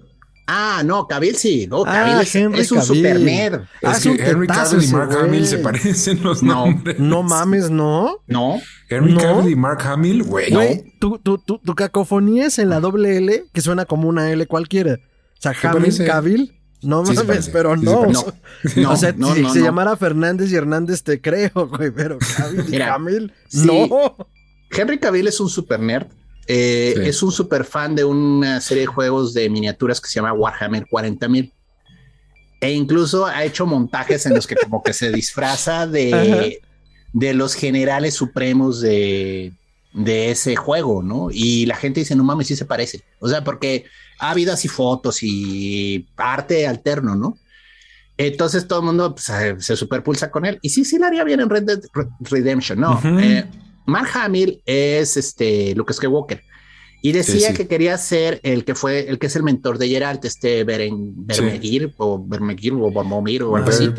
[0.47, 1.67] Ah, no, Cavill sí.
[1.67, 2.35] No, ah, es,
[2.71, 3.63] un super nerd.
[3.81, 6.99] Es que Henry Cavill y Mark Hamill se parecen los nombres.
[6.99, 8.19] No mames, no.
[8.27, 8.61] No.
[8.91, 10.53] Henry Cavill y Mark Hamill, güey.
[10.53, 10.61] No.
[11.01, 14.47] Tu, tu, tu, tu, cacofonía es en la doble L que suena como una L
[14.47, 14.99] cualquiera.
[15.39, 16.53] O sea, Hamill, Cavill.
[16.85, 18.07] No mames, pero no.
[18.07, 18.91] no.
[18.91, 23.33] o sea, si se llamara Fernández y Hernández, te creo, güey, pero Cavill y Hamill,
[23.53, 24.17] no.
[24.71, 26.07] Henry Cavill es un super nerd
[26.47, 30.33] eh, es un super fan de una serie de juegos de miniaturas que se llama
[30.33, 31.53] Warhammer 40.000.
[32.61, 36.61] E incluso ha hecho montajes en los que como que se disfraza de,
[37.13, 39.53] de los generales supremos de,
[39.95, 41.29] de ese juego, ¿no?
[41.31, 43.03] Y la gente dice, no mames, sí se parece.
[43.21, 43.87] O sea, porque
[44.19, 47.39] ha habido así fotos y arte alterno, ¿no?
[48.17, 50.59] Entonces todo el mundo pues, se, superpulsa con él.
[50.63, 51.81] Y sí, sí le haría bien en Red Dead
[52.21, 53.01] Redemption, ¿no?
[53.87, 56.43] Mark Hamill es este Lucas Skywalker
[57.05, 60.25] y decía que quería ser el que fue el que es el mentor de Geralt,
[60.25, 63.91] este Beren, Bermegir o Bermegir o Bormomir o algo así.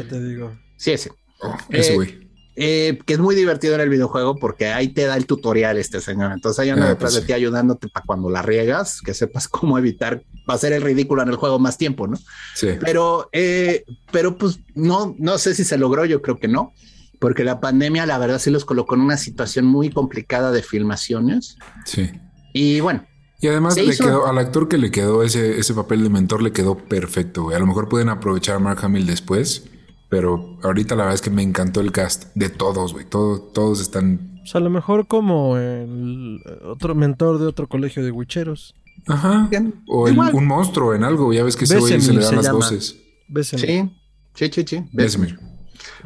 [0.75, 1.12] Sí, ese.
[1.39, 2.10] Oh, ese eh, güey.
[2.10, 2.24] Eh,
[2.55, 6.31] que es muy divertido en el videojuego porque ahí te da el tutorial este señor.
[6.31, 9.47] Entonces ahí anda ah, detrás pues de ti ayudándote para cuando la riegas, que sepas
[9.49, 12.17] cómo evitar hacer el ridículo en el juego más tiempo, ¿no?
[12.55, 12.69] Sí.
[12.79, 16.73] Pero, eh, pero pues no, no sé si se logró, yo creo que no
[17.19, 21.57] porque la pandemia, la verdad, sí los colocó en una situación muy complicada de filmaciones.
[21.85, 22.11] Sí.
[22.53, 23.05] Y bueno.
[23.41, 26.51] Y además le quedó, al actor que le quedó ese, ese papel de mentor le
[26.51, 27.55] quedó perfecto, güey.
[27.55, 29.65] A lo mejor pueden aprovechar a Mark Hamill después,
[30.09, 33.05] pero ahorita la verdad es que me encantó el cast de todos, güey.
[33.05, 34.39] todos están.
[34.43, 38.75] O sea, a lo mejor como el otro mentor de otro colegio de huicheros.
[39.07, 39.49] Ajá.
[39.87, 41.33] O un monstruo en algo.
[41.33, 42.95] Ya ves que ese güey se le dan las voces.
[43.43, 43.89] Sí,
[44.33, 44.83] sí, sí, sí.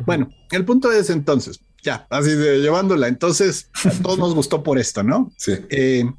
[0.06, 3.08] Bueno, el punto es entonces, ya, así de llevándola.
[3.08, 5.32] Entonces, a todos nos gustó por esto, ¿no?
[5.38, 5.54] Sí.
[5.70, 6.10] Eh,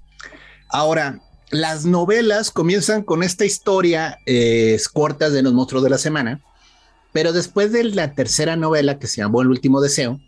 [0.69, 6.41] ahora, las novelas comienzan con esta historia eh, cortas de los monstruos de la semana,
[7.13, 10.21] pero después de la tercera novela que se llamó El último deseo,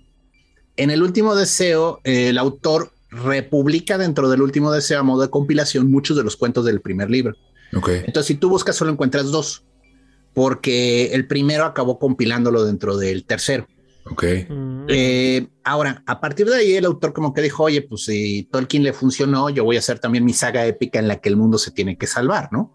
[0.76, 5.90] en el último deseo, el autor republica dentro del último deseo a modo de compilación
[5.90, 7.36] muchos de los cuentos del primer libro.
[7.76, 8.02] Okay.
[8.06, 9.64] Entonces, si tú buscas, solo encuentras dos
[10.34, 13.66] porque el primero acabó compilándolo dentro del tercero.
[14.10, 14.24] Ok.
[14.48, 14.86] Mm.
[14.88, 18.82] Eh, ahora, a partir de ahí, el autor como que dijo, oye, pues si Tolkien
[18.82, 21.58] le funcionó, yo voy a hacer también mi saga épica en la que el mundo
[21.58, 22.72] se tiene que salvar, ¿no?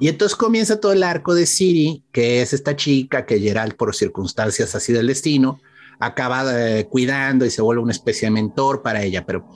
[0.00, 3.94] Y entonces comienza todo el arco de Siri, que es esta chica que Gerald, por
[3.94, 5.60] circunstancias así del destino,
[6.00, 9.24] acaba eh, cuidando y se vuelve una especie de mentor para ella.
[9.26, 9.46] Pero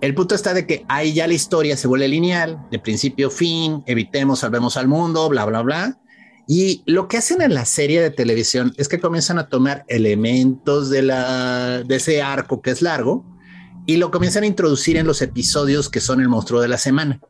[0.00, 3.30] el punto está de que ahí ya la historia se vuelve lineal, de principio a
[3.30, 5.98] fin, evitemos, salvemos al mundo, bla, bla, bla.
[6.48, 10.90] Y lo que hacen en la serie de televisión es que comienzan a tomar elementos
[10.90, 13.26] de, la, de ese arco que es largo
[13.84, 17.20] y lo comienzan a introducir en los episodios que son el monstruo de la semana.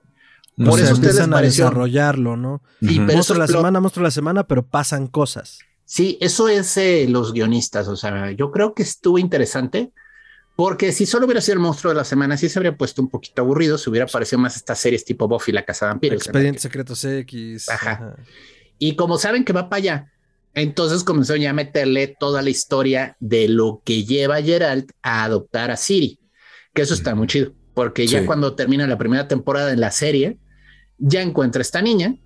[0.56, 2.62] Por eso ustedes a desarrollarlo, ¿no?
[2.80, 5.58] Sí, monstruo de la semana, monstruo la semana, pero pasan cosas.
[5.84, 7.88] Sí, eso es eh, los guionistas.
[7.88, 9.92] O sea, yo creo que estuvo interesante
[10.56, 13.10] porque si solo hubiera sido el monstruo de la semana, sí se habría puesto un
[13.10, 13.76] poquito aburrido.
[13.76, 16.22] Se hubiera parecido más estas series tipo Buffy la Casa de Vampiros.
[16.22, 17.68] Expedientes Secretos X.
[17.68, 18.16] ajá.
[18.78, 20.12] Y como saben que va para allá,
[20.54, 25.24] entonces comenzó ya a meterle toda la historia de lo que lleva a Geralt a
[25.24, 26.18] adoptar a Siri,
[26.74, 30.38] que eso está muy chido, porque ya cuando termina la primera temporada en la serie,
[30.98, 32.16] ya encuentra a esta niña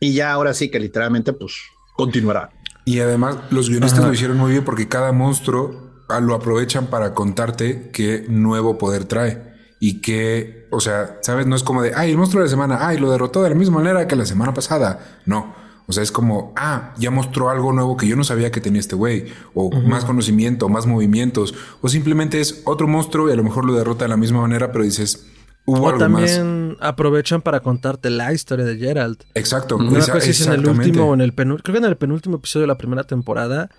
[0.00, 1.54] Y ya ahora sí que literalmente, pues,
[1.96, 2.50] continuará.
[2.84, 7.12] Y además los guionistas lo hicieron muy bien porque cada monstruo ah, lo aprovechan para
[7.14, 9.48] contarte qué nuevo poder trae.
[9.80, 11.46] Y que, o sea, ¿sabes?
[11.46, 13.54] No es como de, ay, el monstruo de la semana, ay, lo derrotó de la
[13.54, 15.20] misma manera que la semana pasada.
[15.26, 15.54] No.
[15.86, 18.80] O sea, es como, ah, ya mostró algo nuevo que yo no sabía que tenía
[18.80, 19.26] este güey.
[19.54, 21.54] O más conocimiento, más movimientos.
[21.80, 24.72] O simplemente es otro monstruo y a lo mejor lo derrota de la misma manera,
[24.72, 25.26] pero dices,
[25.68, 29.18] o también aprovechan para contarte la historia de Gerald.
[29.34, 29.78] Exacto.
[29.78, 31.62] No sé si es en el último o en el penúltimo.
[31.64, 33.70] Creo que en el penúltimo episodio de la primera temporada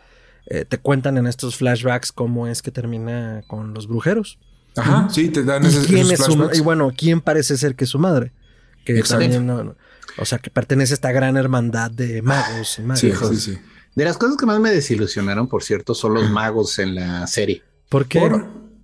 [0.46, 4.40] eh, te cuentan en estos flashbacks cómo es que termina con los brujeros.
[4.76, 6.22] Ajá, sí, te dan esos, quién es
[6.54, 8.32] y bueno, quién parece ser que es su madre.
[8.86, 9.76] Que también no,
[10.18, 13.00] O sea, que pertenece a esta gran hermandad de magos y magos.
[13.00, 13.58] Sí, sí, sí.
[13.96, 17.64] De las cosas que más me desilusionaron, por cierto, son los magos en la serie.
[17.90, 18.20] ¿Por qué?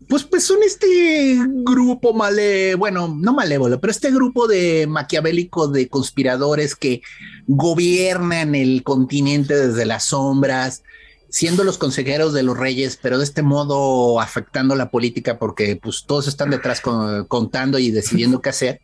[0.07, 5.87] Pues, pues son este grupo male, bueno, no malévolo, pero este grupo de maquiavélico de
[5.89, 7.01] conspiradores que
[7.47, 10.83] gobiernan el continente desde las sombras,
[11.29, 16.05] siendo los consejeros de los reyes, pero de este modo afectando la política porque pues
[16.05, 16.81] todos están detrás
[17.27, 18.81] contando y decidiendo qué hacer.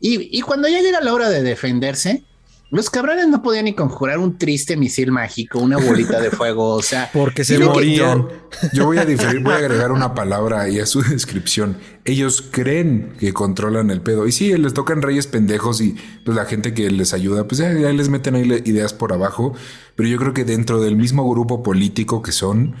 [0.00, 2.24] Y, y cuando ya llega la hora de defenderse,
[2.72, 6.82] los cabrones no podían ni conjurar un triste misil mágico, una bolita de fuego, o
[6.82, 8.26] sea, porque se morían.
[8.72, 11.76] Yo, voy a diferir, voy a agregar una palabra ahí a su descripción.
[12.06, 14.26] Ellos creen que controlan el pedo.
[14.26, 17.68] Y sí, les tocan reyes pendejos y pues la gente que les ayuda, pues ya,
[17.68, 19.52] les meten ahí ideas por abajo.
[19.94, 22.74] Pero yo creo que dentro del mismo grupo político que son,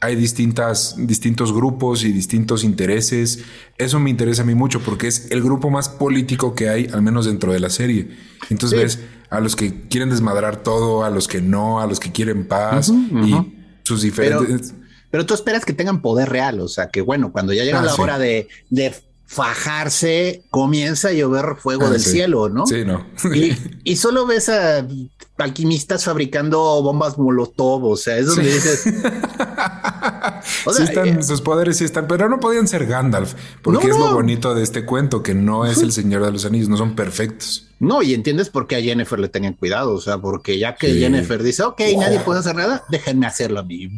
[0.00, 3.44] hay distintas, distintos grupos y distintos intereses.
[3.78, 7.02] Eso me interesa a mí mucho porque es el grupo más político que hay, al
[7.02, 8.08] menos dentro de la serie.
[8.50, 8.98] Entonces ves
[9.30, 12.90] a los que quieren desmadrar todo, a los que no, a los que quieren paz
[12.90, 13.34] y
[13.82, 14.74] sus diferentes.
[15.10, 17.84] Pero, tú esperas que tengan poder real, o sea, que bueno, cuando ya llega ah,
[17.84, 18.94] la hora de, de
[19.26, 22.66] fajarse, comienza a llover fuego ah, del cielo, ¿no?
[22.66, 23.06] Sí, no.
[23.34, 23.52] y,
[23.84, 24.86] y, solo ves a
[25.38, 28.84] alquimistas fabricando bombas molotov, o sea, eso me dices.
[30.76, 34.12] sí están, eh, sus poderes sí están, pero no podían ser Gandalf, porque es lo
[34.12, 37.66] bonito de este cuento, que no es el Señor de los Anillos, no son perfectos.
[37.78, 40.94] No, y entiendes por qué a Jennifer le tenían cuidado, o sea, porque ya que
[40.94, 43.88] Jennifer dice, ok, nadie puede hacer nada, déjenme hacerlo a mí.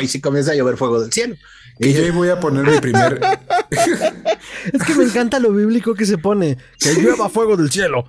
[0.00, 1.36] Y si comienza a llover fuego del cielo.
[1.82, 3.20] Y yo voy a poner mi primer.
[4.72, 8.04] es que me encanta lo bíblico que se pone, que llueva fuego del cielo.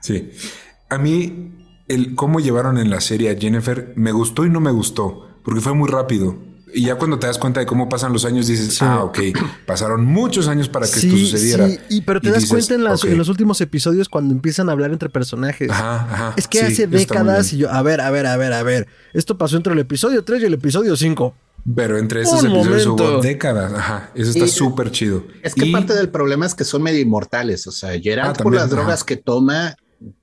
[0.00, 0.30] Sí.
[0.88, 1.52] A mí,
[1.88, 5.60] el cómo llevaron en la serie a Jennifer me gustó y no me gustó, porque
[5.60, 6.36] fue muy rápido.
[6.74, 9.18] Y ya cuando te das cuenta de cómo pasan los años, dices, ah, ok,
[9.66, 11.68] pasaron muchos años para que esto sucediera.
[11.68, 15.08] Sí, y, pero te das cuenta en, los últimos episodios cuando empiezan a hablar entre
[15.08, 15.70] personajes.
[15.70, 18.62] Ajá, ajá, es que hace décadas y yo, a ver, a ver, a ver, a
[18.62, 21.34] ver, esto pasó entre el episodio 3 y el episodio 5.
[21.74, 23.72] Pero entre esos episodios hubo décadas.
[23.72, 25.24] Ajá, eso está súper chido.
[25.42, 27.66] Es que parte del problema es que son medio inmortales.
[27.66, 29.76] O sea, Gerard ah, por las drogas que toma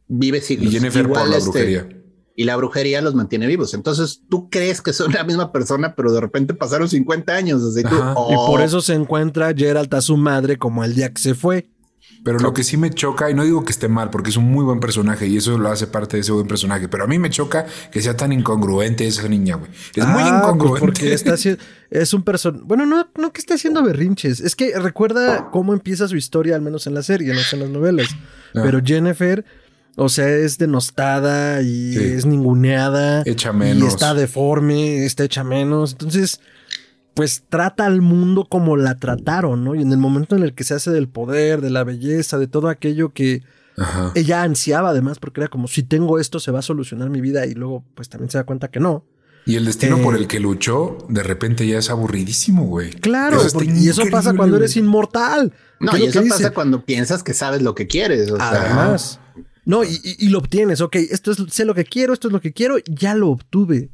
[0.07, 0.73] vive siglos.
[0.73, 1.89] Y Jennifer por la este, brujería.
[2.35, 3.73] y la brujería los mantiene vivos.
[3.73, 7.61] Entonces tú crees que son la misma persona, pero de repente pasaron 50 años.
[7.77, 8.59] Y por oh".
[8.59, 11.69] eso se encuentra Gerald a su madre como el día que se fue.
[12.23, 14.45] Pero lo que sí me choca, y no digo que esté mal, porque es un
[14.45, 17.19] muy buen personaje y eso lo hace parte de ese buen personaje, pero a mí
[17.19, 19.71] me choca que sea tan incongruente esa niña, güey.
[19.95, 20.79] Es muy ah, pues incongruente.
[20.79, 21.35] porque está
[21.89, 22.63] es un personaje.
[22.65, 24.39] Bueno, no, no que esté haciendo berrinches.
[24.39, 27.69] Es que recuerda cómo empieza su historia, al menos en la serie, no en las
[27.69, 28.07] novelas.
[28.55, 28.61] Ah.
[28.63, 29.43] Pero Jennifer
[29.95, 33.21] o sea, es denostada y es ninguneada.
[33.25, 33.83] Echa menos.
[33.83, 35.91] Y está deforme, está hecha menos.
[35.91, 36.39] Entonces,
[37.13, 39.75] pues trata al mundo como la trataron, ¿no?
[39.75, 42.47] Y en el momento en el que se hace del poder, de la belleza, de
[42.47, 43.43] todo aquello que
[44.15, 47.45] ella ansiaba además, porque era como, si tengo esto se va a solucionar mi vida
[47.45, 49.05] y luego pues también se da cuenta que no.
[49.45, 52.91] Y el destino por eh, el que luchó, de repente ya es aburridísimo, güey.
[52.91, 55.51] Claro, y eso pasa cuando eres inmortal.
[55.79, 58.31] No, y eso pasa cuando piensas que sabes lo que quieres.
[58.31, 59.19] O Además.
[59.65, 60.79] No, y, lo obtienes.
[60.79, 63.91] Ok, esto es, sé lo que quiero, esto es lo que quiero, ya lo obtuve.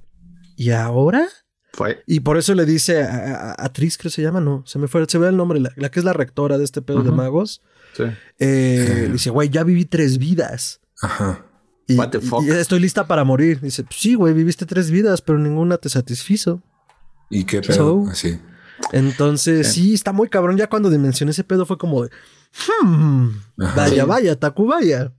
[0.55, 1.27] ¿Y ahora?
[1.79, 2.03] Fue.
[2.05, 5.05] Y por eso le dice a, a, creo que se llama, no, se me fue,
[5.07, 7.61] se ve el nombre, la, que es la rectora de este pedo de magos.
[7.95, 8.03] Sí.
[8.37, 10.81] Eh, dice, güey, ya viví tres vidas.
[11.01, 11.45] Ajá.
[11.87, 12.43] Y, What the fuck?
[12.43, 13.61] y, estoy lista para morir.
[13.61, 16.61] Dice, pues sí, güey, viviste tres vidas, pero ninguna te satisfizo.
[17.29, 18.07] ¿Y qué pedo?
[18.11, 18.37] Así.
[18.91, 19.93] Entonces, sí.
[19.93, 20.57] está muy cabrón.
[20.57, 22.09] Ya cuando dimensioné ese pedo fue como de,
[22.83, 25.13] hmm, vaya, vaya, Tacubaya.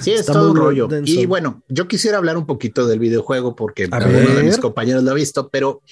[0.00, 0.88] Sí, es todo un rollo.
[1.04, 5.10] Y bueno, yo quisiera hablar un poquito del videojuego porque alguno de mis compañeros lo
[5.10, 5.82] ha visto, pero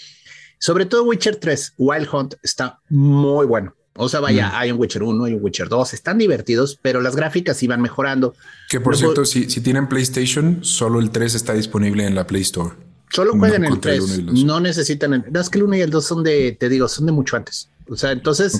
[0.58, 3.74] sobre todo Witcher 3, Wild Hunt está muy bueno.
[3.96, 4.52] O sea, vaya, mm.
[4.54, 8.34] hay un Witcher 1 y un Witcher 2, están divertidos, pero las gráficas iban mejorando.
[8.68, 12.42] Que por cierto, si, si tienen PlayStation, solo el 3 está disponible en la Play
[12.42, 12.74] Store.
[13.10, 15.24] Solo jueguen el 3, no necesitan el...
[15.30, 17.36] No, es que el 1 y el 2 son de, te digo, son de mucho
[17.36, 17.70] antes.
[17.88, 18.58] O sea, entonces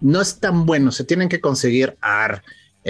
[0.00, 2.42] no es tan bueno, se tienen que conseguir AR,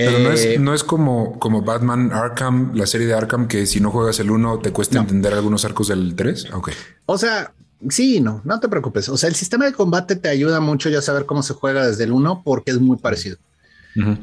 [0.06, 3.66] Pero no, es, Eh, no es como, como Batman Arkham, la serie de Arkham, que
[3.66, 6.52] si no juegas el 1 te cuesta entender algunos arcos del 3.
[6.52, 6.70] Ok.
[7.06, 7.52] O sea,
[7.88, 9.08] sí, no, no te preocupes.
[9.08, 11.86] O sea, el sistema de combate te ayuda mucho ya a saber cómo se juega
[11.86, 13.38] desde el 1 porque es muy parecido.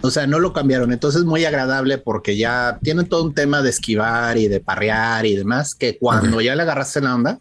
[0.01, 0.93] O sea, no lo cambiaron.
[0.93, 5.25] Entonces es muy agradable porque ya tienen todo un tema de esquivar y de parrear
[5.25, 7.39] y demás que cuando ya le agarraste la onda,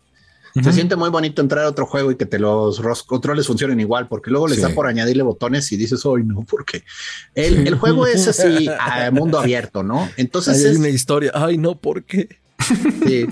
[0.62, 4.06] se siente muy bonito entrar a otro juego y que te los controles funcionen igual,
[4.08, 4.62] porque luego les Sí.
[4.62, 6.84] da por añadirle botones y dices, hoy no, porque
[7.34, 10.08] el, el juego es así, a mundo abierto, ¿no?
[10.16, 11.32] Entonces Ahí es, una historia.
[11.34, 12.28] Ay, no, ¿por qué?
[13.06, 13.26] sí,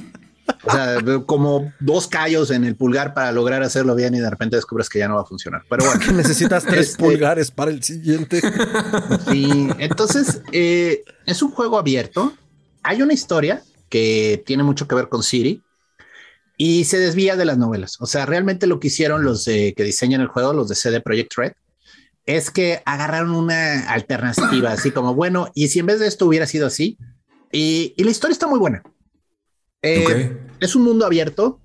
[0.64, 4.56] o sea, como dos callos en el pulgar para lograr hacerlo bien y de repente
[4.56, 5.62] descubres que ya no va a funcionar.
[5.70, 8.40] Pero bueno, Que necesitas tres Este- pulgares para el siguiente.
[9.30, 12.32] Sí, entonces eh, es un juego abierto.
[12.82, 15.62] Hay una historia que tiene mucho que ver con Siri
[16.56, 17.96] y se desvía de las novelas.
[18.00, 21.00] O sea, realmente lo que hicieron los de- que diseñan el juego, los de CD
[21.00, 21.52] Projekt Red,
[22.26, 26.46] es que agarraron una alternativa, así como, bueno, y si en vez de esto hubiera
[26.46, 26.98] sido así,
[27.50, 28.82] y, y la historia está muy buena.
[29.82, 30.38] Eh.
[30.60, 31.60] Es un mundo abierto,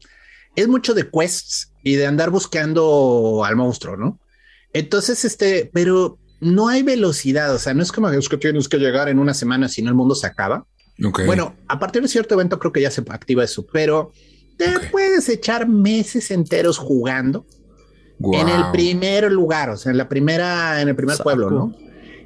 [0.56, 4.20] es mucho de quests y de andar buscando al monstruo, ¿no?
[4.74, 8.78] Entonces, este, pero no hay velocidad, o sea, no es como es que tienes que
[8.78, 10.66] llegar en una semana, si no el mundo se acaba.
[11.28, 14.12] Bueno, a partir de cierto evento creo que ya se activa eso, pero
[14.58, 17.46] te puedes echar meses enteros jugando
[18.34, 21.26] en el primer lugar, o sea, en la primera, en el primer Saco.
[21.30, 21.76] pueblo, ¿no?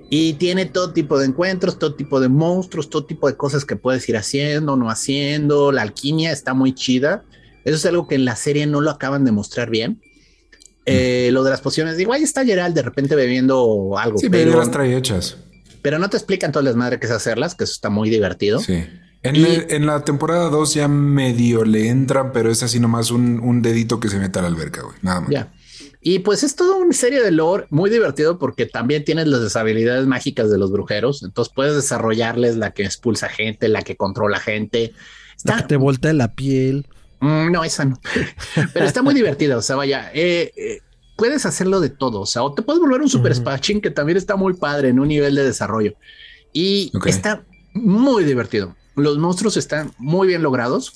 [0.10, 3.76] Y tiene todo tipo de encuentros, todo tipo de monstruos, todo tipo de cosas que
[3.78, 5.72] puedes ir haciendo, no haciendo.
[5.72, 7.24] La alquimia está muy chida.
[7.64, 10.02] Eso es algo que en la serie no lo acaban de mostrar bien.
[10.86, 14.58] Eh, lo de las pociones, digo, ahí está Gerald de repente bebiendo algo, Sí, pero
[14.58, 15.38] las trae hechas.
[15.82, 18.60] pero no te explican todo el desmadre que es hacerlas, que eso está muy divertido.
[18.60, 18.84] Sí.
[19.24, 23.12] En, Y- el- en la temporada 2 ya medio le entran, pero es así nomás
[23.12, 24.96] un, un dedito que se mete a la alberca, güey.
[25.02, 25.30] Nada más.
[25.30, 25.54] Ya.
[26.04, 30.08] Y pues es toda una serie de lore muy divertido porque también tienes las habilidades
[30.08, 31.22] mágicas de los brujeros.
[31.22, 34.94] Entonces puedes desarrollarles la que expulsa gente, la que controla gente.
[35.44, 36.88] La Está, que te voltea la piel.
[37.20, 38.00] Mm, no, esa no.
[38.74, 39.58] Pero está muy divertida.
[39.58, 40.80] O sea, vaya, eh, eh,
[41.16, 42.22] puedes hacerlo de todo.
[42.22, 45.00] O sea, o te puedes volver un super espadachín que también está muy padre en
[45.00, 45.94] un nivel de desarrollo.
[46.52, 47.44] Y está
[47.76, 48.76] muy divertido.
[48.96, 50.94] Los monstruos están muy bien logrados.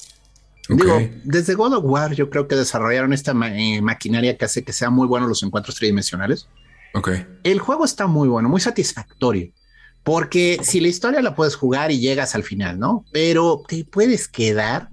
[0.67, 4.63] Digo, desde God of War yo creo que desarrollaron esta ma- eh, maquinaria que hace
[4.63, 6.47] que sean muy buenos los encuentros tridimensionales.
[6.95, 7.11] Ok.
[7.43, 9.51] El juego está muy bueno, muy satisfactorio,
[10.03, 13.05] porque si la historia la puedes jugar y llegas al final, ¿no?
[13.11, 14.89] Pero te puedes quedar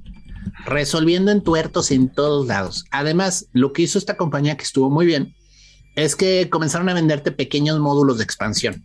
[0.66, 2.84] resolviendo entuertos en todos lados.
[2.90, 5.34] Además, lo que hizo esta compañía que estuvo muy bien
[5.96, 8.82] es que comenzaron a venderte pequeños módulos de expansión.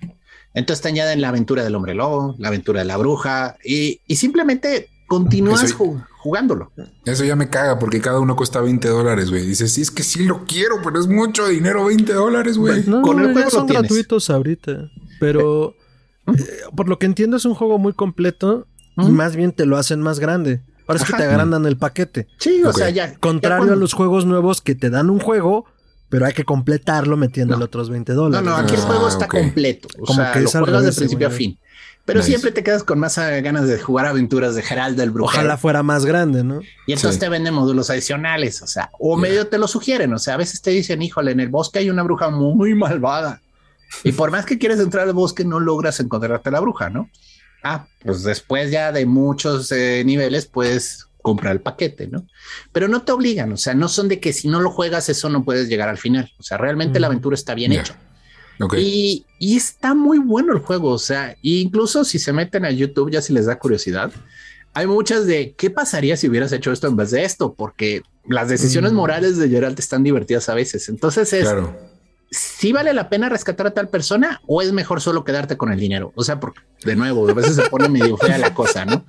[0.53, 4.15] Entonces te añaden la aventura del hombre lobo, la aventura de la bruja y, y
[4.15, 6.71] simplemente continúas Eso- jugándolo.
[7.05, 9.45] Eso ya me caga porque cada uno cuesta 20 dólares, güey.
[9.45, 12.83] Dices, sí, es que sí lo quiero, pero es mucho dinero, 20 dólares, güey.
[12.87, 13.83] No, Con el juego lo son tienes.
[13.83, 14.89] gratuitos ahorita.
[15.19, 15.75] Pero
[16.27, 16.33] eh,
[16.75, 20.01] por lo que entiendo es un juego muy completo y más bien te lo hacen
[20.01, 20.61] más grande.
[20.87, 22.27] Ahora es que te agrandan el paquete.
[22.39, 23.13] Sí, o sea, ya.
[23.19, 25.65] Contrario ya a los juegos nuevos que te dan un juego,
[26.09, 27.65] pero hay que completarlo metiéndole No.
[27.65, 28.45] otros 20 No, dólares.
[28.47, 29.31] no, aquí el Ah, juego está ok.
[29.31, 29.87] completo.
[29.99, 31.59] O Como sea, que lo juegas de principio a fin.
[32.05, 32.29] Pero Nice.
[32.29, 35.41] siempre te quedas con más eh, ganas de jugar aventuras de Geraldo el Brujero.
[35.41, 36.61] Ojalá fuera más grande, ¿no?
[36.85, 37.19] Y entonces Sí.
[37.19, 40.61] te venden módulos adicionales, o sea, o medio te lo sugieren, o sea, a veces
[40.61, 43.41] te dicen, híjole, en el bosque hay una bruja muy malvada.
[44.05, 47.09] Y por más que quieres entrar al bosque, no logras encontrarte a la bruja, ¿no?
[47.63, 52.25] Ah, pues después ya de muchos eh, niveles puedes comprar el paquete, ¿no?
[52.71, 55.29] Pero no te obligan, o sea, no son de que si no lo juegas, eso
[55.29, 56.31] no puedes llegar al final.
[56.39, 57.81] O sea, realmente la aventura está bien Ya.
[57.81, 57.95] hecha.
[58.59, 58.75] Ok.
[58.79, 60.89] Y, y está muy bueno el juego.
[60.91, 64.11] O sea, incluso si se meten a YouTube, ya si les da curiosidad,
[64.73, 68.47] hay muchas de qué pasaría si hubieras hecho esto en vez de esto, porque las
[68.49, 68.95] decisiones Mm.
[68.95, 70.89] morales de Geralt están divertidas a veces.
[70.89, 71.77] Entonces es Claro.
[72.31, 75.79] si vale la pena rescatar a tal persona o es mejor solo quedarte con el
[75.79, 76.11] dinero.
[76.15, 79.05] O sea, porque de nuevo, a veces se pone medio fea la cosa, no?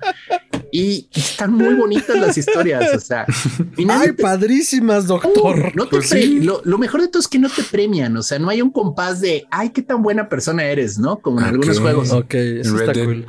[0.71, 2.93] Y están muy bonitas las historias.
[2.95, 3.25] O sea,
[3.77, 5.75] y nadie ¡Ay, te- padrísimas, doctor!
[5.75, 6.39] no te Pues pre- sí.
[6.41, 8.71] lo, lo mejor de todo es que no te premian, o sea, no hay un
[8.71, 11.19] compás de ay, qué tan buena persona eres, ¿no?
[11.19, 12.11] Como en algunos juegos.
[12.11, 13.25] Ok, eso Red está cool.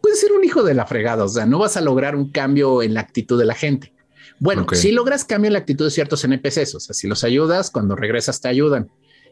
[0.00, 2.82] Puedes ser un hijo de la fregada, o sea, no vas a lograr un cambio
[2.82, 3.92] en la actitud de la gente.
[4.38, 7.70] Bueno, si logras cambio en la actitud de ciertos NPCs, o sea, si los ayudas,
[7.70, 8.88] cuando regresas te ayudan.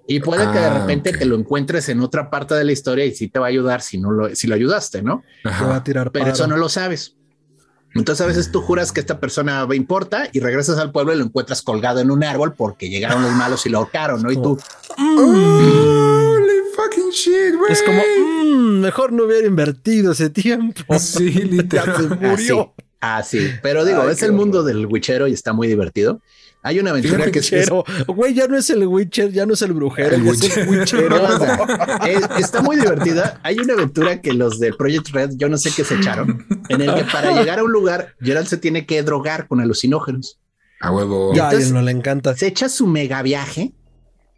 [0.07, 3.05] Y puede que de Ah, repente te lo encuentres en otra parte de la historia
[3.05, 5.23] y sí te va a ayudar si no lo, si lo ayudaste, ¿no?
[5.43, 6.35] Te va a tirar Pero paro.
[6.35, 7.17] eso no lo sabes.
[7.95, 11.19] Entonces a veces tú juras que esta persona va importa y regresas al pueblo y
[11.19, 14.33] lo encuentras colgado en un árbol porque llegaron los malos y lo ahorcaron, ¿no?
[14.33, 14.59] Y tú,
[14.99, 17.73] Holy fucking shit, güey.
[17.73, 20.99] Es como, mm, mejor no hubiera invertido ese tiempo.
[20.99, 22.19] Sí, Ya se literal.
[22.21, 22.73] murió.
[23.01, 26.21] Ah, sí, pero digo, es el mundo del witchero y está muy divertido.
[26.65, 27.71] Hay una aventura que es.
[28.07, 31.17] Güey, ya no es el Witcher, ya no es el brujero, el es el witchero.
[32.39, 33.41] está muy divertida.
[33.43, 36.81] Hay una aventura que los de Project Red, yo no sé qué se echaron, en
[36.81, 40.39] el que para llegar a un lugar, Gerald se tiene que drogar con alucinógenos.
[40.81, 41.35] A huevo.
[41.35, 42.37] Ya, a él no le encanta.
[42.37, 43.73] Se echa su mega viaje,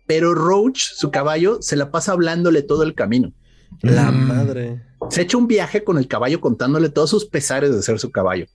[0.06, 3.34] pero Roach, su caballo, se la pasa hablándole todo el camino.
[3.82, 4.26] La mm.
[4.26, 4.82] madre.
[5.10, 8.46] Se echa un viaje con el caballo contándole todos sus pesares de ser su caballo.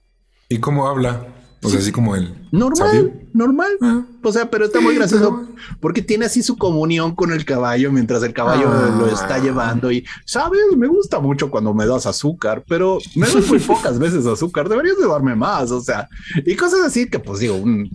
[0.48, 1.24] ¿Y cómo habla?
[1.62, 2.34] Sea, así como él.
[2.52, 3.70] Normal, normal.
[3.82, 4.02] Ah.
[4.22, 5.46] o sea, pero está muy gracioso
[5.78, 8.96] porque tiene así su comunión con el caballo mientras el caballo ah.
[8.98, 9.92] lo está llevando.
[9.92, 14.26] Y sabes, me gusta mucho cuando me das azúcar, pero me das muy pocas veces
[14.26, 14.68] azúcar.
[14.68, 15.70] Deberías de darme más.
[15.70, 16.08] O sea,
[16.46, 17.90] y cosas así que, pues digo, un,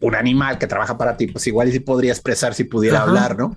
[0.00, 3.36] un animal que trabaja para ti, pues igual y sí podría expresar si pudiera hablar,
[3.36, 3.56] ¿no?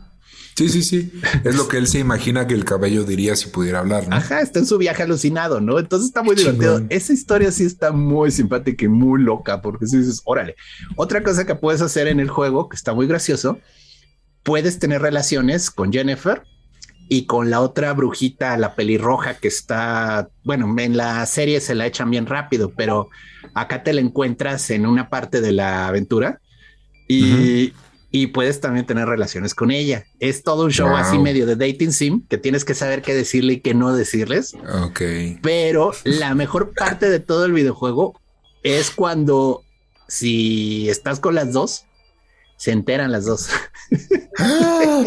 [0.56, 1.12] Sí, sí, sí.
[1.44, 4.16] Es lo que él se imagina que el cabello diría si pudiera hablar, ¿no?
[4.16, 5.80] Ajá, está en su viaje alucinado, ¿no?
[5.80, 6.82] Entonces está muy divertido.
[6.90, 10.56] Esa historia sí está muy simpática y muy loca, porque si dices, órale.
[10.96, 13.60] Otra cosa que puedes hacer en el juego, que está muy gracioso,
[14.44, 16.44] puedes tener relaciones con Jennifer
[17.08, 21.86] y con la otra brujita, la pelirroja que está, bueno, en la serie se la
[21.86, 23.10] echan bien rápido, pero
[23.54, 26.40] acá te la encuentras en una parte de la aventura
[27.10, 27.74] y,
[28.12, 30.06] y puedes también tener relaciones con ella.
[30.20, 33.54] Es todo un show así medio de dating sim que tienes que saber qué decirle
[33.54, 34.54] y qué no decirles.
[34.84, 35.02] Ok.
[35.42, 38.20] Pero la mejor parte de todo el videojuego
[38.64, 39.64] es cuando
[40.08, 41.86] si estás con las dos,
[42.62, 43.50] se enteran las dos.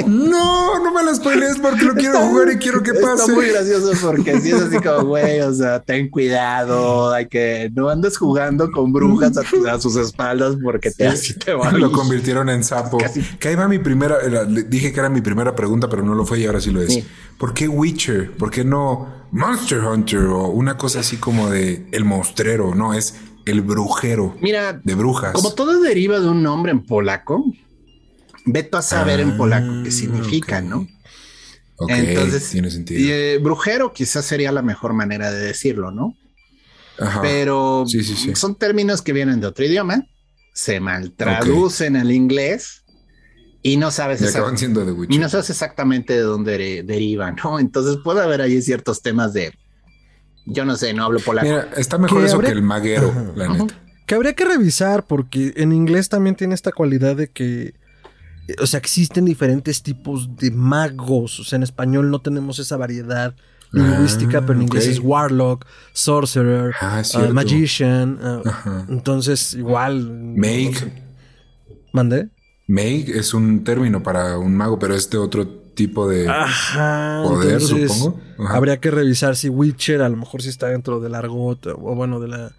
[0.09, 3.23] no, no me las spoilees porque lo quiero jugar y quiero que pase.
[3.23, 7.71] Está muy gracioso porque si es así como, güey, o sea, ten cuidado, hay que
[7.73, 11.79] no andes jugando con brujas a, sus espaldas porque te, así te van.
[11.79, 12.99] Lo convirtieron en sapo.
[13.39, 16.41] Que ahí va mi primera, dije que era mi primera pregunta, pero no lo fue
[16.41, 17.05] y ahora sí lo es.
[17.39, 18.33] ¿Por qué Witcher?
[18.33, 22.75] ¿Por qué no Monster Hunter o una cosa así como de el monstrero?
[22.75, 23.15] No, es
[23.47, 24.37] el brujero.
[24.41, 25.33] Mira, de brujas.
[25.33, 27.45] Como todo deriva de un nombre en polaco,
[28.45, 30.87] veto a saber en polaco qué ah, significa, ¿no?
[31.89, 33.01] Entonces, tiene sentido.
[33.01, 36.17] Y, eh, brujero quizás sería la mejor manera de decirlo, ¿no?
[37.21, 37.85] Pero
[38.35, 40.07] son términos que vienen de otro idioma,
[40.53, 42.85] se mal traducen al inglés
[43.63, 47.59] y no sabes y no sabes exactamente de dónde derivan, ¿no?
[47.59, 49.53] Entonces puede haber ahí ciertos temas de
[50.47, 51.47] yo no sé, no hablo polaco.
[51.47, 53.75] Mira, está mejor eso que el maguero, la neta.
[54.07, 57.75] Que habría que revisar porque en inglés también tiene esta cualidad de que
[58.49, 61.41] eh, o sea, existen diferentes tipos de magos.
[61.41, 63.35] O sea, en español no tenemos esa variedad
[63.73, 68.19] lingüística, pero en ah, inglés es warlock, sorcerer, ah, uh, magician.
[68.23, 70.35] Uh, entonces, igual.
[70.37, 71.03] Make.
[71.93, 72.29] ¿Mandé?
[72.67, 76.31] Make es un término para un mago, pero es de otro tipo de
[77.25, 78.21] poder, supongo.
[78.49, 82.21] Habría que revisar si Witcher a lo mejor sí está dentro del argot o bueno,
[82.21, 82.53] de la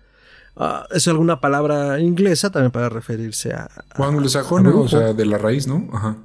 [0.58, 3.70] Ah, es alguna palabra inglesa también para referirse a.
[3.98, 5.90] O anglosajona, o sea, de la raíz, ¿no?
[5.92, 6.16] Ajá.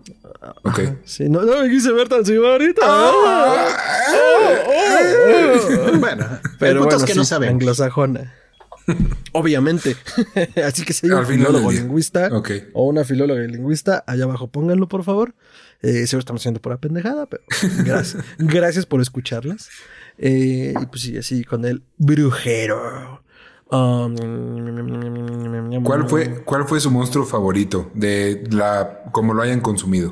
[0.62, 0.80] Ok.
[1.04, 2.80] Sí, no, no me quise ver tan ahorita.
[2.84, 3.66] Ah,
[4.68, 6.26] ah, bueno,
[6.60, 7.50] pero bueno, que no saben.
[7.50, 8.32] Anglosajona.
[9.32, 9.96] Obviamente.
[10.64, 12.30] Así que si hay un filólogo lingüista
[12.72, 15.34] o una filóloga lingüista, allá abajo pónganlo, por favor.
[15.82, 17.42] Eh, seguro estamos haciendo por la pendejada, pero
[17.84, 18.24] gracias.
[18.38, 19.68] gracias por escucharlas.
[20.18, 23.22] Eh, y pues sí, así con el brujero.
[23.70, 24.16] Um,
[25.84, 30.10] ¿Cuál fue, ¿Cuál fue su monstruo favorito de la como lo hayan consumido?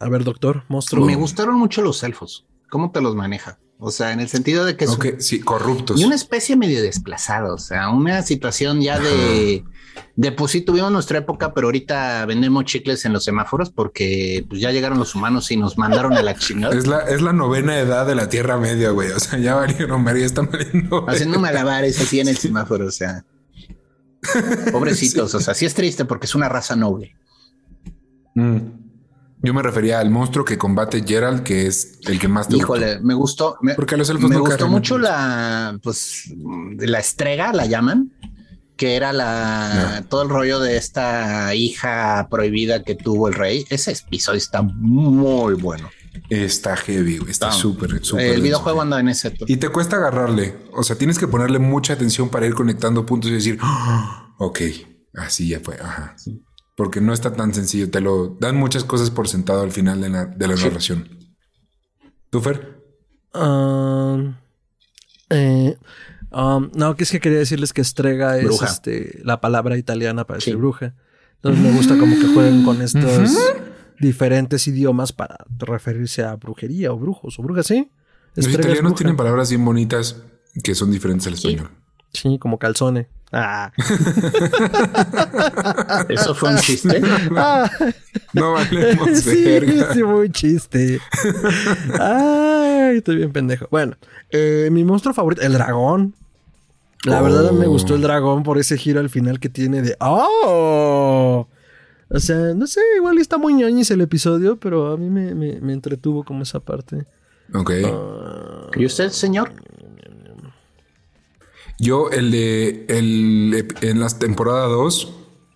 [0.00, 1.04] A ver, doctor, monstruo.
[1.04, 2.46] Me gustaron mucho los elfos.
[2.70, 3.58] ¿Cómo te los maneja?
[3.78, 6.00] O sea, en el sentido de que son sí, corruptos.
[6.00, 9.64] Y una especie medio desplazada, o sea, una situación ya de
[10.16, 14.60] de pues sí tuvimos nuestra época, pero ahorita vendemos chicles en los semáforos porque pues,
[14.60, 16.74] ya llegaron los humanos y nos mandaron a la chingada.
[16.74, 19.10] Es la, es la novena edad de la Tierra Media, güey.
[19.10, 21.08] O sea, ya valieron, María está muriendo.
[21.08, 23.24] Haciendo malabares así en el semáforo, o sea.
[24.72, 27.14] Pobrecitos, o sea, sí es triste porque es una raza noble.
[28.34, 28.75] Mm.
[29.46, 32.98] Yo me refería al monstruo que combate Gerald, que es el que más te Híjole,
[32.98, 33.56] me gustó.
[33.60, 36.34] Me, porque los elfos me gustó mucho la, pues,
[36.78, 38.10] la estrega, la llaman
[38.76, 43.64] que era la todo el rollo de esta hija prohibida que tuvo el rey.
[43.70, 45.90] Ese episodio está muy bueno.
[46.28, 48.26] Está heavy, Está súper, súper.
[48.26, 49.32] El videojuego anda en ese.
[49.46, 50.56] Y te cuesta agarrarle.
[50.72, 54.34] O sea, tienes que ponerle mucha atención para ir conectando puntos y decir, ¡Ah!
[54.38, 54.60] ok,
[55.14, 55.76] así ya fue.
[55.80, 56.16] Ajá.
[56.76, 57.90] Porque no está tan sencillo.
[57.90, 61.08] Te lo dan muchas cosas por sentado al final de la, de la narración.
[62.30, 62.76] ¿Tú, Fer?
[65.30, 65.76] Eh,
[66.36, 70.36] Um, no, que es que quería decirles que estrega es este, la palabra italiana para
[70.36, 70.94] decir bruja.
[71.36, 73.38] Entonces me gusta como que jueguen con estos
[73.98, 77.90] diferentes idiomas para referirse a brujería o brujos o brujas, ¿sí?
[78.34, 80.22] Los italianos tienen palabras bien bonitas
[80.62, 81.70] que son diferentes al español.
[82.12, 83.08] Sí, como calzone.
[83.32, 83.72] Ah.
[86.08, 87.00] ¿Eso fue un chiste?
[87.36, 87.70] Ah.
[88.32, 89.92] No valemos sí, verga.
[89.94, 91.00] sí, muy chiste.
[91.98, 93.66] Ay, estoy bien pendejo.
[93.70, 93.96] Bueno,
[94.30, 96.14] eh, mi monstruo favorito, el dragón.
[97.04, 97.70] La verdad me Oh.
[97.70, 101.48] gustó el dragón por ese giro al final que tiene de ¡Oh!
[102.08, 105.60] O sea, no sé, igual está muy ñoñis el episodio, pero a mí me, me-
[105.60, 107.04] me entretuvo como esa parte.
[107.54, 107.70] Ok.
[107.84, 109.52] Ah, ¿Y usted, señor?
[111.78, 112.86] Yo, el de.
[112.88, 115.12] El, en la temporada 2,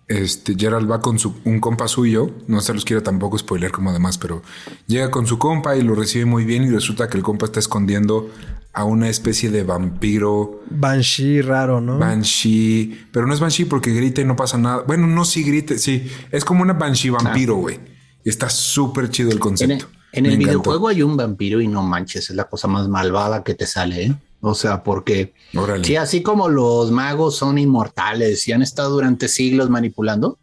[0.07, 2.31] este, Gerald va con su, un compa suyo.
[2.47, 4.43] No se los quiero tampoco spoiler como además, pero
[4.87, 6.63] llega con su compa y lo recibe muy bien.
[6.63, 8.29] Y resulta que el compa está escondiendo
[8.73, 10.61] a una especie de vampiro.
[10.69, 11.97] Banshee raro, ¿no?
[11.97, 14.83] Banshee, pero no es Banshee porque grita y no pasa nada.
[14.85, 16.09] Bueno, no, sí grite, sí.
[16.31, 17.79] Es como una Banshee vampiro, güey.
[18.23, 19.87] Está súper chido el En concepto.
[20.11, 23.43] el, en el videojuego hay un vampiro y no manches, es la cosa más malvada
[23.43, 24.15] que te sale, ¿eh?
[24.41, 25.83] O sea, porque Órale.
[25.83, 30.39] sí, así como los magos son inmortales y han estado durante siglos manipulando,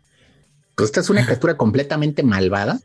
[0.76, 2.80] pues esta es una criatura completamente malvada,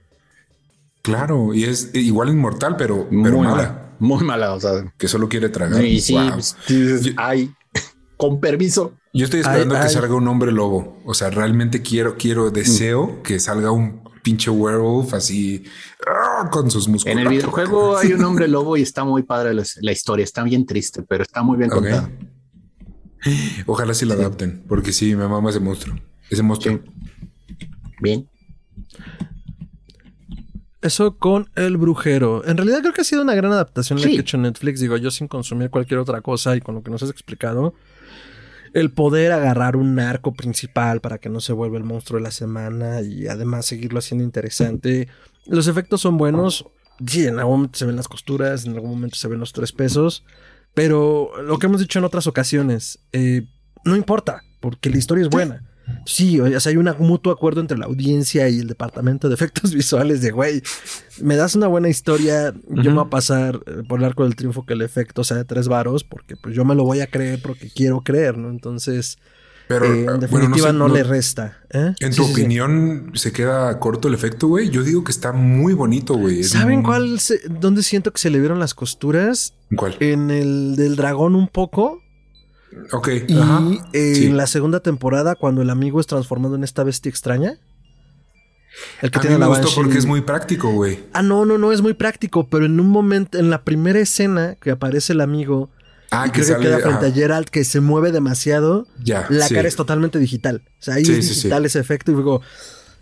[1.01, 3.55] Claro, y es igual inmortal, pero, pero muy mala.
[3.55, 5.84] mala, muy mala, o sea, Que solo quiere tragar.
[5.84, 6.30] y sí, Wow.
[6.34, 7.51] pues, Yo- ay,
[8.18, 8.93] con permiso.
[9.14, 9.93] Yo estoy esperando Ay, que ay.
[9.93, 10.97] salga un hombre lobo.
[11.05, 15.63] O sea, realmente quiero, quiero, deseo que salga un pinche werewolf así
[16.07, 17.11] ah, con sus músculos.
[17.15, 20.43] En el videojuego hay un hombre lobo y está muy padre la, la historia, está
[20.43, 21.76] bien triste, pero está muy bien Ok.
[21.80, 22.09] contada.
[23.67, 25.95] Ojalá sí lo adapten, porque sí, me mama ese monstruo.
[26.30, 26.80] Ese monstruo.
[28.01, 28.28] Bien.
[30.82, 32.45] Eso con El Brujero.
[32.45, 34.11] En realidad creo que ha sido una gran adaptación la Sí.
[34.11, 34.82] que ha hecho Netflix.
[34.82, 37.74] Digo, yo sin consumir cualquier otra cosa y con lo que nos has explicado.
[38.74, 42.32] El poder agarrar un arco principal para que no se vuelva el monstruo de la
[42.32, 45.07] semana y además seguirlo haciendo interesante.
[45.45, 46.65] Los efectos son buenos.
[47.05, 49.71] Sí, en algún momento se ven las costuras, en algún momento se ven los tres
[49.71, 50.26] pesos.
[50.74, 53.45] Pero lo que hemos dicho en otras ocasiones, eh,
[53.86, 55.63] no importa, porque la historia es buena.
[56.05, 59.73] Sí, o sea, hay un mutuo acuerdo entre la audiencia y el departamento de efectos
[59.73, 60.61] visuales de, güey,
[61.21, 64.36] me das una buena historia, yo me voy a pasar eh, por el arco del
[64.36, 67.07] triunfo que el efecto sea de tres varos, porque pues yo me lo voy a
[67.07, 68.49] creer porque quiero creer, ¿no?
[68.49, 69.17] Entonces,
[69.67, 71.57] Pero eh, eh, en bueno, definitiva sé, no, le resta.
[71.69, 71.93] ¿eh?
[71.99, 72.41] En Sí, tu sí, sí.
[72.41, 74.69] opinión, ¿se queda corto el efecto, güey?
[74.69, 76.43] Yo digo que está muy bonito, güey.
[76.43, 79.53] ¿Saben muy- cuál, se- dónde siento que se le vieron las costuras?
[79.75, 79.95] ¿Cuál?
[79.99, 81.99] En el del dragón un poco.
[82.91, 83.09] Ok.
[83.28, 83.61] Y ajá.
[83.93, 84.26] eh, Sí.
[84.28, 87.57] en la segunda temporada, cuando el amigo es transformado en esta bestia extraña.
[89.01, 90.99] El que A mí tiene me la gustó Banshee- porque es muy práctico, güey.
[91.13, 94.55] Ah, no, no, no, es muy práctico, pero en un momento, en la primera escena
[94.55, 95.69] que aparece el amigo,
[96.15, 99.26] Ah, y creo que queda frente a Geralt, que se mueve demasiado, Ya.
[99.30, 99.55] la sí.
[99.55, 100.61] cara es totalmente digital.
[100.80, 102.41] O sea, ahí Sí, es digital ese efecto y luego...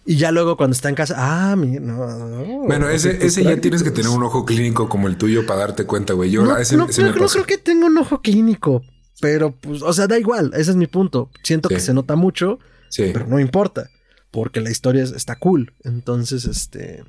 [0.04, 3.56] Y ya luego cuando está en casa, ah, mira, no, no, Bueno, ese, ese ya
[3.62, 6.32] tienes que tener un ojo clínico como el tuyo para darte cuenta, güey.
[6.32, 8.82] Yo No, ese, no ese creo, me no creo que tenga un ojo clínico,
[9.22, 11.30] pero pues, o sea, da igual, ese es mi punto.
[11.44, 11.76] Siento Sí.
[11.76, 12.60] que se nota mucho,
[12.90, 13.12] Sí.
[13.14, 13.90] pero no importa,
[14.32, 15.74] porque la historia es- está cool.
[15.84, 17.04] Entonces, este,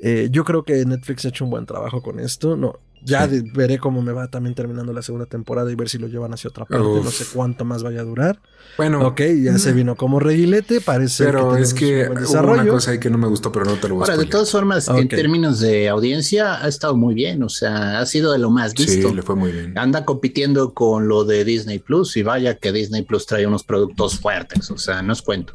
[0.00, 2.56] eh, yo creo que Netflix ha hecho un buen trabajo con esto.
[2.56, 3.40] No, ya Sí.
[3.42, 6.32] de- veré cómo me va también terminando la segunda temporada y ver si lo llevan
[6.32, 6.86] hacia otra parte.
[6.86, 7.04] Uf.
[7.04, 8.40] No sé cuánto más vaya a durar.
[8.78, 12.52] Bueno, ok, ya se vino como reguilete, parece pero que es que un buen hubo
[12.54, 14.22] una cosa ahí que no me gustó, pero no te lo voy a Ahora, de
[14.22, 14.30] spoilear.
[14.32, 17.42] todas formas, en términos de audiencia, ha estado muy bien.
[17.44, 19.08] O sea, ha sido de lo más visto.
[19.10, 19.78] Sí, le fue muy bien.
[19.78, 24.18] Anda compitiendo con lo de Disney Plus y vaya que Disney Plus trae unos productos
[24.18, 24.70] fuertes.
[24.72, 25.52] O sea, no os cuento.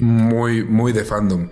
[0.00, 1.48] Muy, muy de fandom.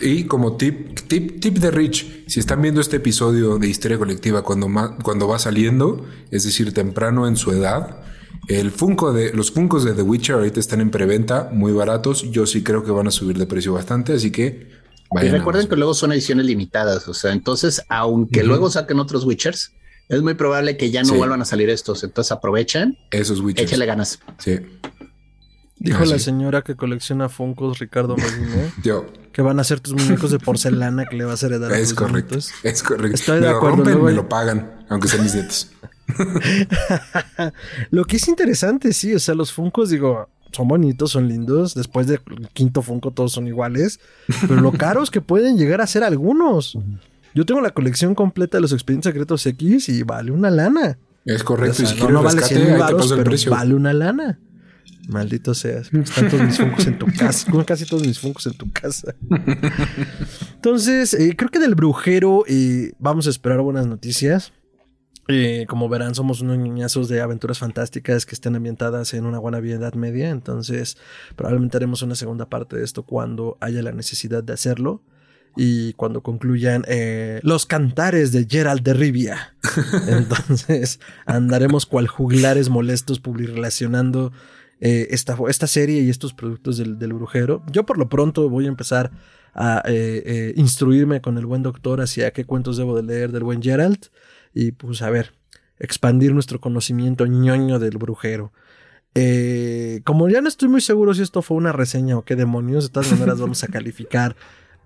[0.00, 4.42] Y como tip, tip, tip de Rich, si están viendo este episodio de Histeria Colectiva
[4.42, 4.68] cuando,
[5.02, 8.00] cuando va saliendo, es decir, temprano en su edad,
[8.48, 12.30] el Funko de, los Funcos de The Witcher ahorita están en preventa, muy baratos.
[12.30, 14.68] Yo sí creo que van a subir de precio bastante, así que
[15.12, 15.34] Y vayan.
[15.34, 17.06] a recuerden que luego son ediciones limitadas.
[17.06, 19.72] O sea, entonces, aunque luego saquen otros Witchers,
[20.08, 21.16] es muy probable que ya no Sí.
[21.16, 22.02] vuelvan a salir estos.
[22.02, 23.68] Entonces, aprovechen, Esos Witchers.
[23.70, 24.20] échale ganas.
[24.38, 24.56] Sí.
[25.82, 29.94] Dijo Ah, la señora que colecciona Funkos, Ricardo Medina, Yo, que van a ser tus
[29.94, 32.34] muñecos de porcelana que le vas a heredar a es tus correcto.
[32.36, 32.50] nietos.
[32.62, 33.14] Es correcto.
[33.14, 35.70] Estoy me de lo acuerdo, rompen, luego me lo pagan, aunque sean mis nietos.
[37.90, 41.74] Lo que es interesante, sí, o sea, los Funkos, digo, son bonitos, son lindos.
[41.74, 42.20] Después del
[42.52, 44.00] quinto Funko todos son iguales.
[44.48, 46.76] Pero lo caros que pueden llegar a ser algunos.
[47.34, 50.98] Yo tengo la colección completa de los expedientes secretos X y vale una lana.
[51.24, 51.82] Es correcto.
[51.82, 53.20] O sea, y si no, no vale rescate, 100 mil ahí te varos, paso el
[53.20, 53.50] pero precio.
[53.52, 54.38] vale una lana.
[55.08, 55.92] Maldito seas.
[55.92, 57.50] Están todos mis funcos en tu casa.
[57.50, 59.14] Como casi todos mis funcos en tu casa.
[60.54, 64.52] Entonces, eh, creo que del brujero eh, vamos a esperar buenas noticias.
[65.32, 69.58] Eh, como verán, somos unos niñazos de aventuras fantásticas que estén ambientadas en una buena
[69.58, 70.30] edad media.
[70.30, 70.96] Entonces,
[71.36, 75.02] probablemente haremos una segunda parte de esto cuando haya la necesidad de hacerlo.
[75.56, 79.56] y cuando concluyan eh, los cantares de Gerald de Rivia.
[80.06, 84.32] Entonces andaremos cual juglares molestos relacionando
[84.80, 87.62] eh, esta, esta serie y estos productos del, brujero.
[87.70, 89.10] Yo por lo pronto voy a empezar
[89.54, 93.62] a eh, instruirme con el buen doctor hacia qué cuentos debo de leer del buen
[93.62, 94.06] Gerald
[94.54, 95.32] y pues a ver,
[95.78, 98.52] expandir nuestro conocimiento ñoño del brujero.
[100.04, 102.90] como ya no estoy muy seguro si esto fue una reseña o qué demonios, de
[102.90, 104.36] todas maneras vamos a calificar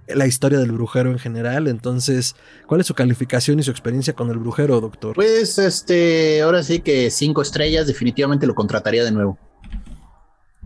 [0.08, 1.68] la historia del brujero en general.
[1.68, 2.36] Entonces,
[2.66, 5.14] ¿cuál es su calificación y su experiencia con el brujero, doctor?
[5.14, 9.38] Pues, este, ahora sí que cinco estrellas, definitivamente lo contrataría de nuevo.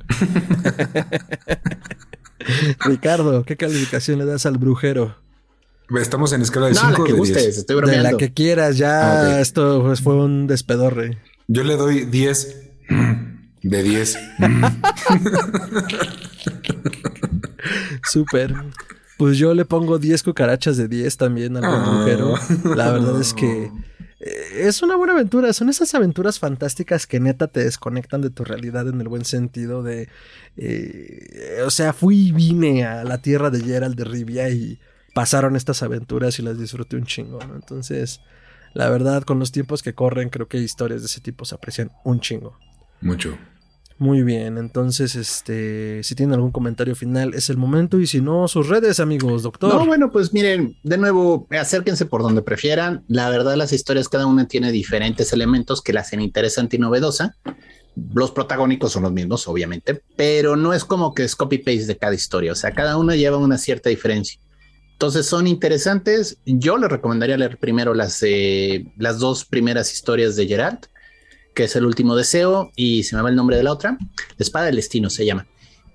[2.81, 5.17] Ricardo, ¿qué calificación le das al brujero?
[6.01, 8.07] Estamos en escala de 5 no, estoy bromeando.
[8.07, 11.19] De la que quieras, ya ah, esto pues, fue un despedorre.
[11.47, 12.57] Yo le doy 10
[13.63, 14.19] de 10.
[18.05, 18.55] Súper.
[19.17, 22.35] Pues yo le pongo 10 cucarachas de 10 también al brujero.
[22.37, 22.75] Ah.
[22.77, 23.71] La verdad es que
[24.53, 25.53] es una buena aventura.
[25.53, 29.83] Son esas aventuras fantásticas que neta te desconectan de tu realidad en el buen sentido
[29.83, 30.09] de...
[30.57, 34.79] Eh, o sea, fui y vine a la tierra de Gerald de Rivia y
[35.15, 37.39] pasaron estas aventuras y las disfruté un chingo.
[37.55, 38.21] Entonces,
[38.75, 41.91] la verdad, con los tiempos que corren, creo que historias de ese tipo se aprecian
[42.05, 42.59] un chingo.
[43.01, 43.39] Mucho.
[43.99, 47.99] Muy bien, entonces, este, si tienen algún comentario final, es el momento.
[47.99, 49.75] Y si no, sus redes, amigos, doctor.
[49.75, 53.03] No, bueno, pues miren, de nuevo, acérquense por donde prefieran.
[53.09, 57.35] La verdad, las historias, cada una tiene diferentes elementos que la hacen interesante y novedosa.
[58.15, 62.15] Los protagónicos son los mismos, obviamente, pero no es como que es copy-paste de cada
[62.15, 62.53] historia.
[62.53, 64.41] O sea, cada una lleva una cierta diferencia.
[64.93, 66.39] Entonces son interesantes.
[66.45, 68.25] Yo les recomendaría leer primero las,
[68.97, 70.87] las dos primeras historias de Gerald
[71.59, 74.37] que es El último deseo, y se me va el nombre de la otra, La
[74.39, 75.45] espada del destino se llama,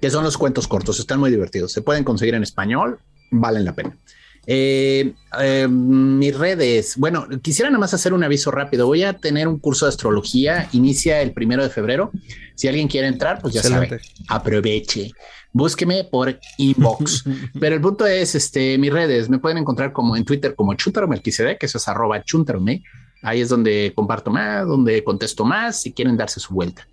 [0.01, 2.99] que son los cuentos cortos, están muy divertidos, se pueden conseguir en español,
[3.31, 3.97] valen la pena.
[4.45, 8.87] Eh, eh, mis redes, bueno, quisiera nada más hacer un aviso rápido.
[8.87, 12.11] Voy a tener un curso de astrología, inicia el primero de febrero.
[12.55, 15.13] Si alguien quiere entrar, pues ya sabe, aproveche.
[15.53, 17.23] Búsqueme por inbox.
[17.57, 21.21] Pero el punto es, este, mis redes me pueden encontrar como en Twitter como Chuntarome
[21.21, 22.83] que eso es arroba Chuntarome.
[23.23, 26.87] Ahí es donde comparto más, donde contesto más, si quieren darse su vuelta.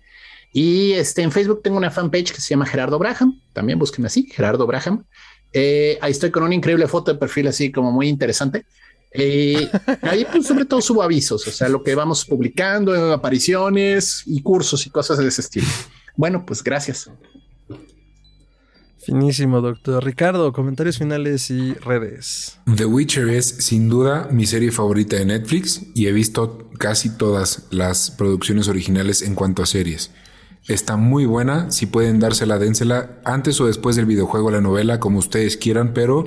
[0.53, 3.39] Y este, en Facebook tengo una fanpage que se llama Gerardo Braham.
[3.53, 5.05] También búsquenme así, Gerardo Braham.
[5.53, 8.65] Eh, ahí estoy con una increíble foto de perfil así como muy interesante.
[9.13, 9.69] Eh,
[10.03, 14.85] ahí pues, sobre todo subo avisos, o sea, lo que vamos publicando, apariciones y cursos
[14.85, 15.67] y cosas de ese estilo.
[16.15, 17.09] Bueno, pues gracias.
[19.03, 20.03] Finísimo, doctor.
[20.03, 22.59] Ricardo, comentarios finales y redes.
[22.75, 27.67] The Witcher es sin duda mi serie favorita de Netflix y he visto casi todas
[27.71, 30.11] las producciones originales en cuanto a series.
[30.67, 35.17] Está muy buena, si pueden dársela, dénsela antes o después del videojuego, la novela, como
[35.17, 36.25] ustedes quieran, pero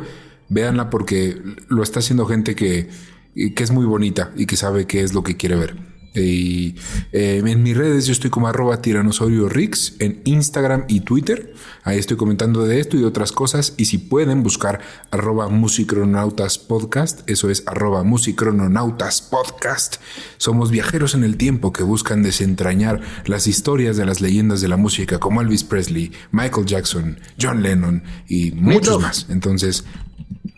[0.48, 2.88] véanla porque lo está haciendo gente que,
[3.34, 5.93] que es muy bonita y que sabe qué es lo que quiere ver.
[6.14, 6.76] Y
[7.12, 11.52] eh, en mis redes yo estoy como arroba tiranosaurio Rix en Instagram y Twitter.
[11.82, 13.74] Ahí estoy comentando de esto y de otras cosas.
[13.76, 19.96] Y si pueden buscar arroba musicronautas podcast, eso es arroba musicronautas podcast.
[20.36, 24.76] Somos viajeros en el tiempo que buscan desentrañar las historias de las leyendas de la
[24.76, 29.26] música como Elvis Presley, Michael Jackson, John Lennon y muchos más.
[29.28, 29.84] Entonces,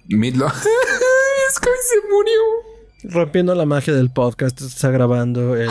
[0.09, 0.46] Midlo.
[1.48, 2.75] es que se murió.
[3.09, 5.70] Rompiendo la magia del podcast, está grabando el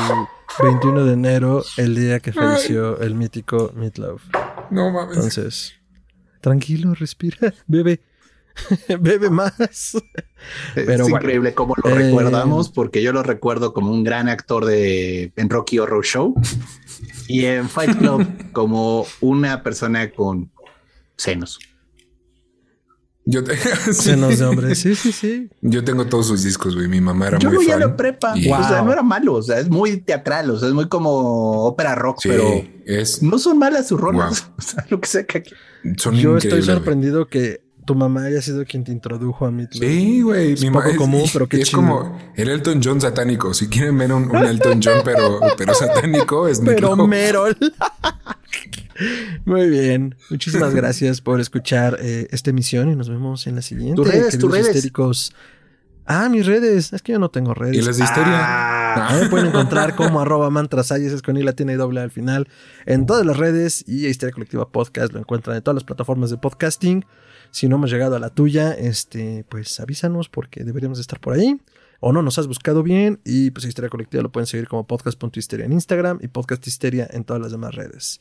[0.63, 4.21] 21 de enero, el día que falleció el mítico Meatloaf.
[4.71, 5.15] No mames.
[5.15, 5.73] Entonces,
[6.39, 8.01] tranquilo, respira, bebe.
[8.99, 9.97] bebe más.
[10.75, 15.33] es increíble cómo lo recordamos, eh, porque yo lo recuerdo como un gran actor de
[15.35, 16.35] en Rocky Horror Show
[17.27, 20.51] y en Fight Club como una persona con
[21.17, 21.59] senos.
[23.27, 23.41] Yo
[23.91, 25.49] Senos de hombre, sí, sí, sí.
[25.61, 26.87] Yo tengo todos sus discos, güey.
[26.87, 27.79] Mi mamá era muy fan.
[27.79, 28.33] Yo la prepa.
[28.33, 29.33] O sea, no era malo.
[29.33, 30.51] O sea, es muy teatral.
[30.51, 33.23] O sea, es muy como ópera rock, pero es...
[33.23, 34.49] no son malas sus rolas.
[34.57, 35.43] O sea, lo que sea que...
[35.97, 39.65] Son Yo estoy sorprendido que tu mamá haya sido quien te introdujo a mí.
[39.71, 40.53] Sí, güey.
[40.53, 43.53] Es poco común, pero qué Es como el Elton John satánico.
[43.53, 47.57] Si quieren ver un, Elton John, pero, pero satánico, es Pero Merol.
[49.45, 50.15] Muy bien.
[50.29, 53.95] Muchísimas gracias por escuchar eh, esta emisión y nos vemos en la siguiente.
[53.95, 54.91] Tus redes, tus redes.
[56.05, 56.93] Ah, mis redes.
[56.93, 57.75] Es que yo no tengo redes.
[57.75, 58.37] Y las de historia.
[58.37, 62.47] Ah, me pueden encontrar como arroba mantrasayes, es con I tiene y doble al final,
[62.85, 66.37] en todas las redes y Historia Colectiva Podcast lo encuentran en todas las plataformas de
[66.37, 67.05] podcasting.
[67.51, 71.59] Si no hemos llegado a la tuya, este, pues avísanos porque deberíamos estar por ahí.
[71.99, 73.19] O no nos has buscado bien.
[73.25, 77.23] Y pues Historia Colectiva lo pueden seguir como podcast.histeria en Instagram y Podcast Histeria en
[77.23, 78.19] todas las demás redes.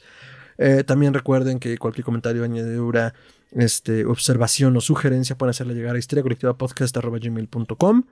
[0.59, 3.15] Eh, también recuerden que cualquier comentario, añadidura,
[3.53, 8.05] este, observación o sugerencia pueden hacerle llegar a historiacolectivapodcast.gmail.com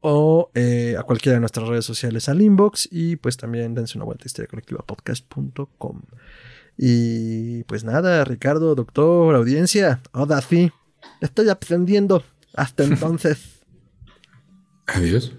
[0.00, 4.04] o eh, a cualquiera de nuestras redes sociales al inbox y pues también dense una
[4.04, 6.02] vuelta a historiacolectivapodcast.com.
[6.76, 10.72] Y pues nada, Ricardo, doctor, audiencia, Dafi,
[11.20, 12.22] estoy aprendiendo.
[12.54, 13.62] Hasta entonces.
[14.86, 15.34] Adiós.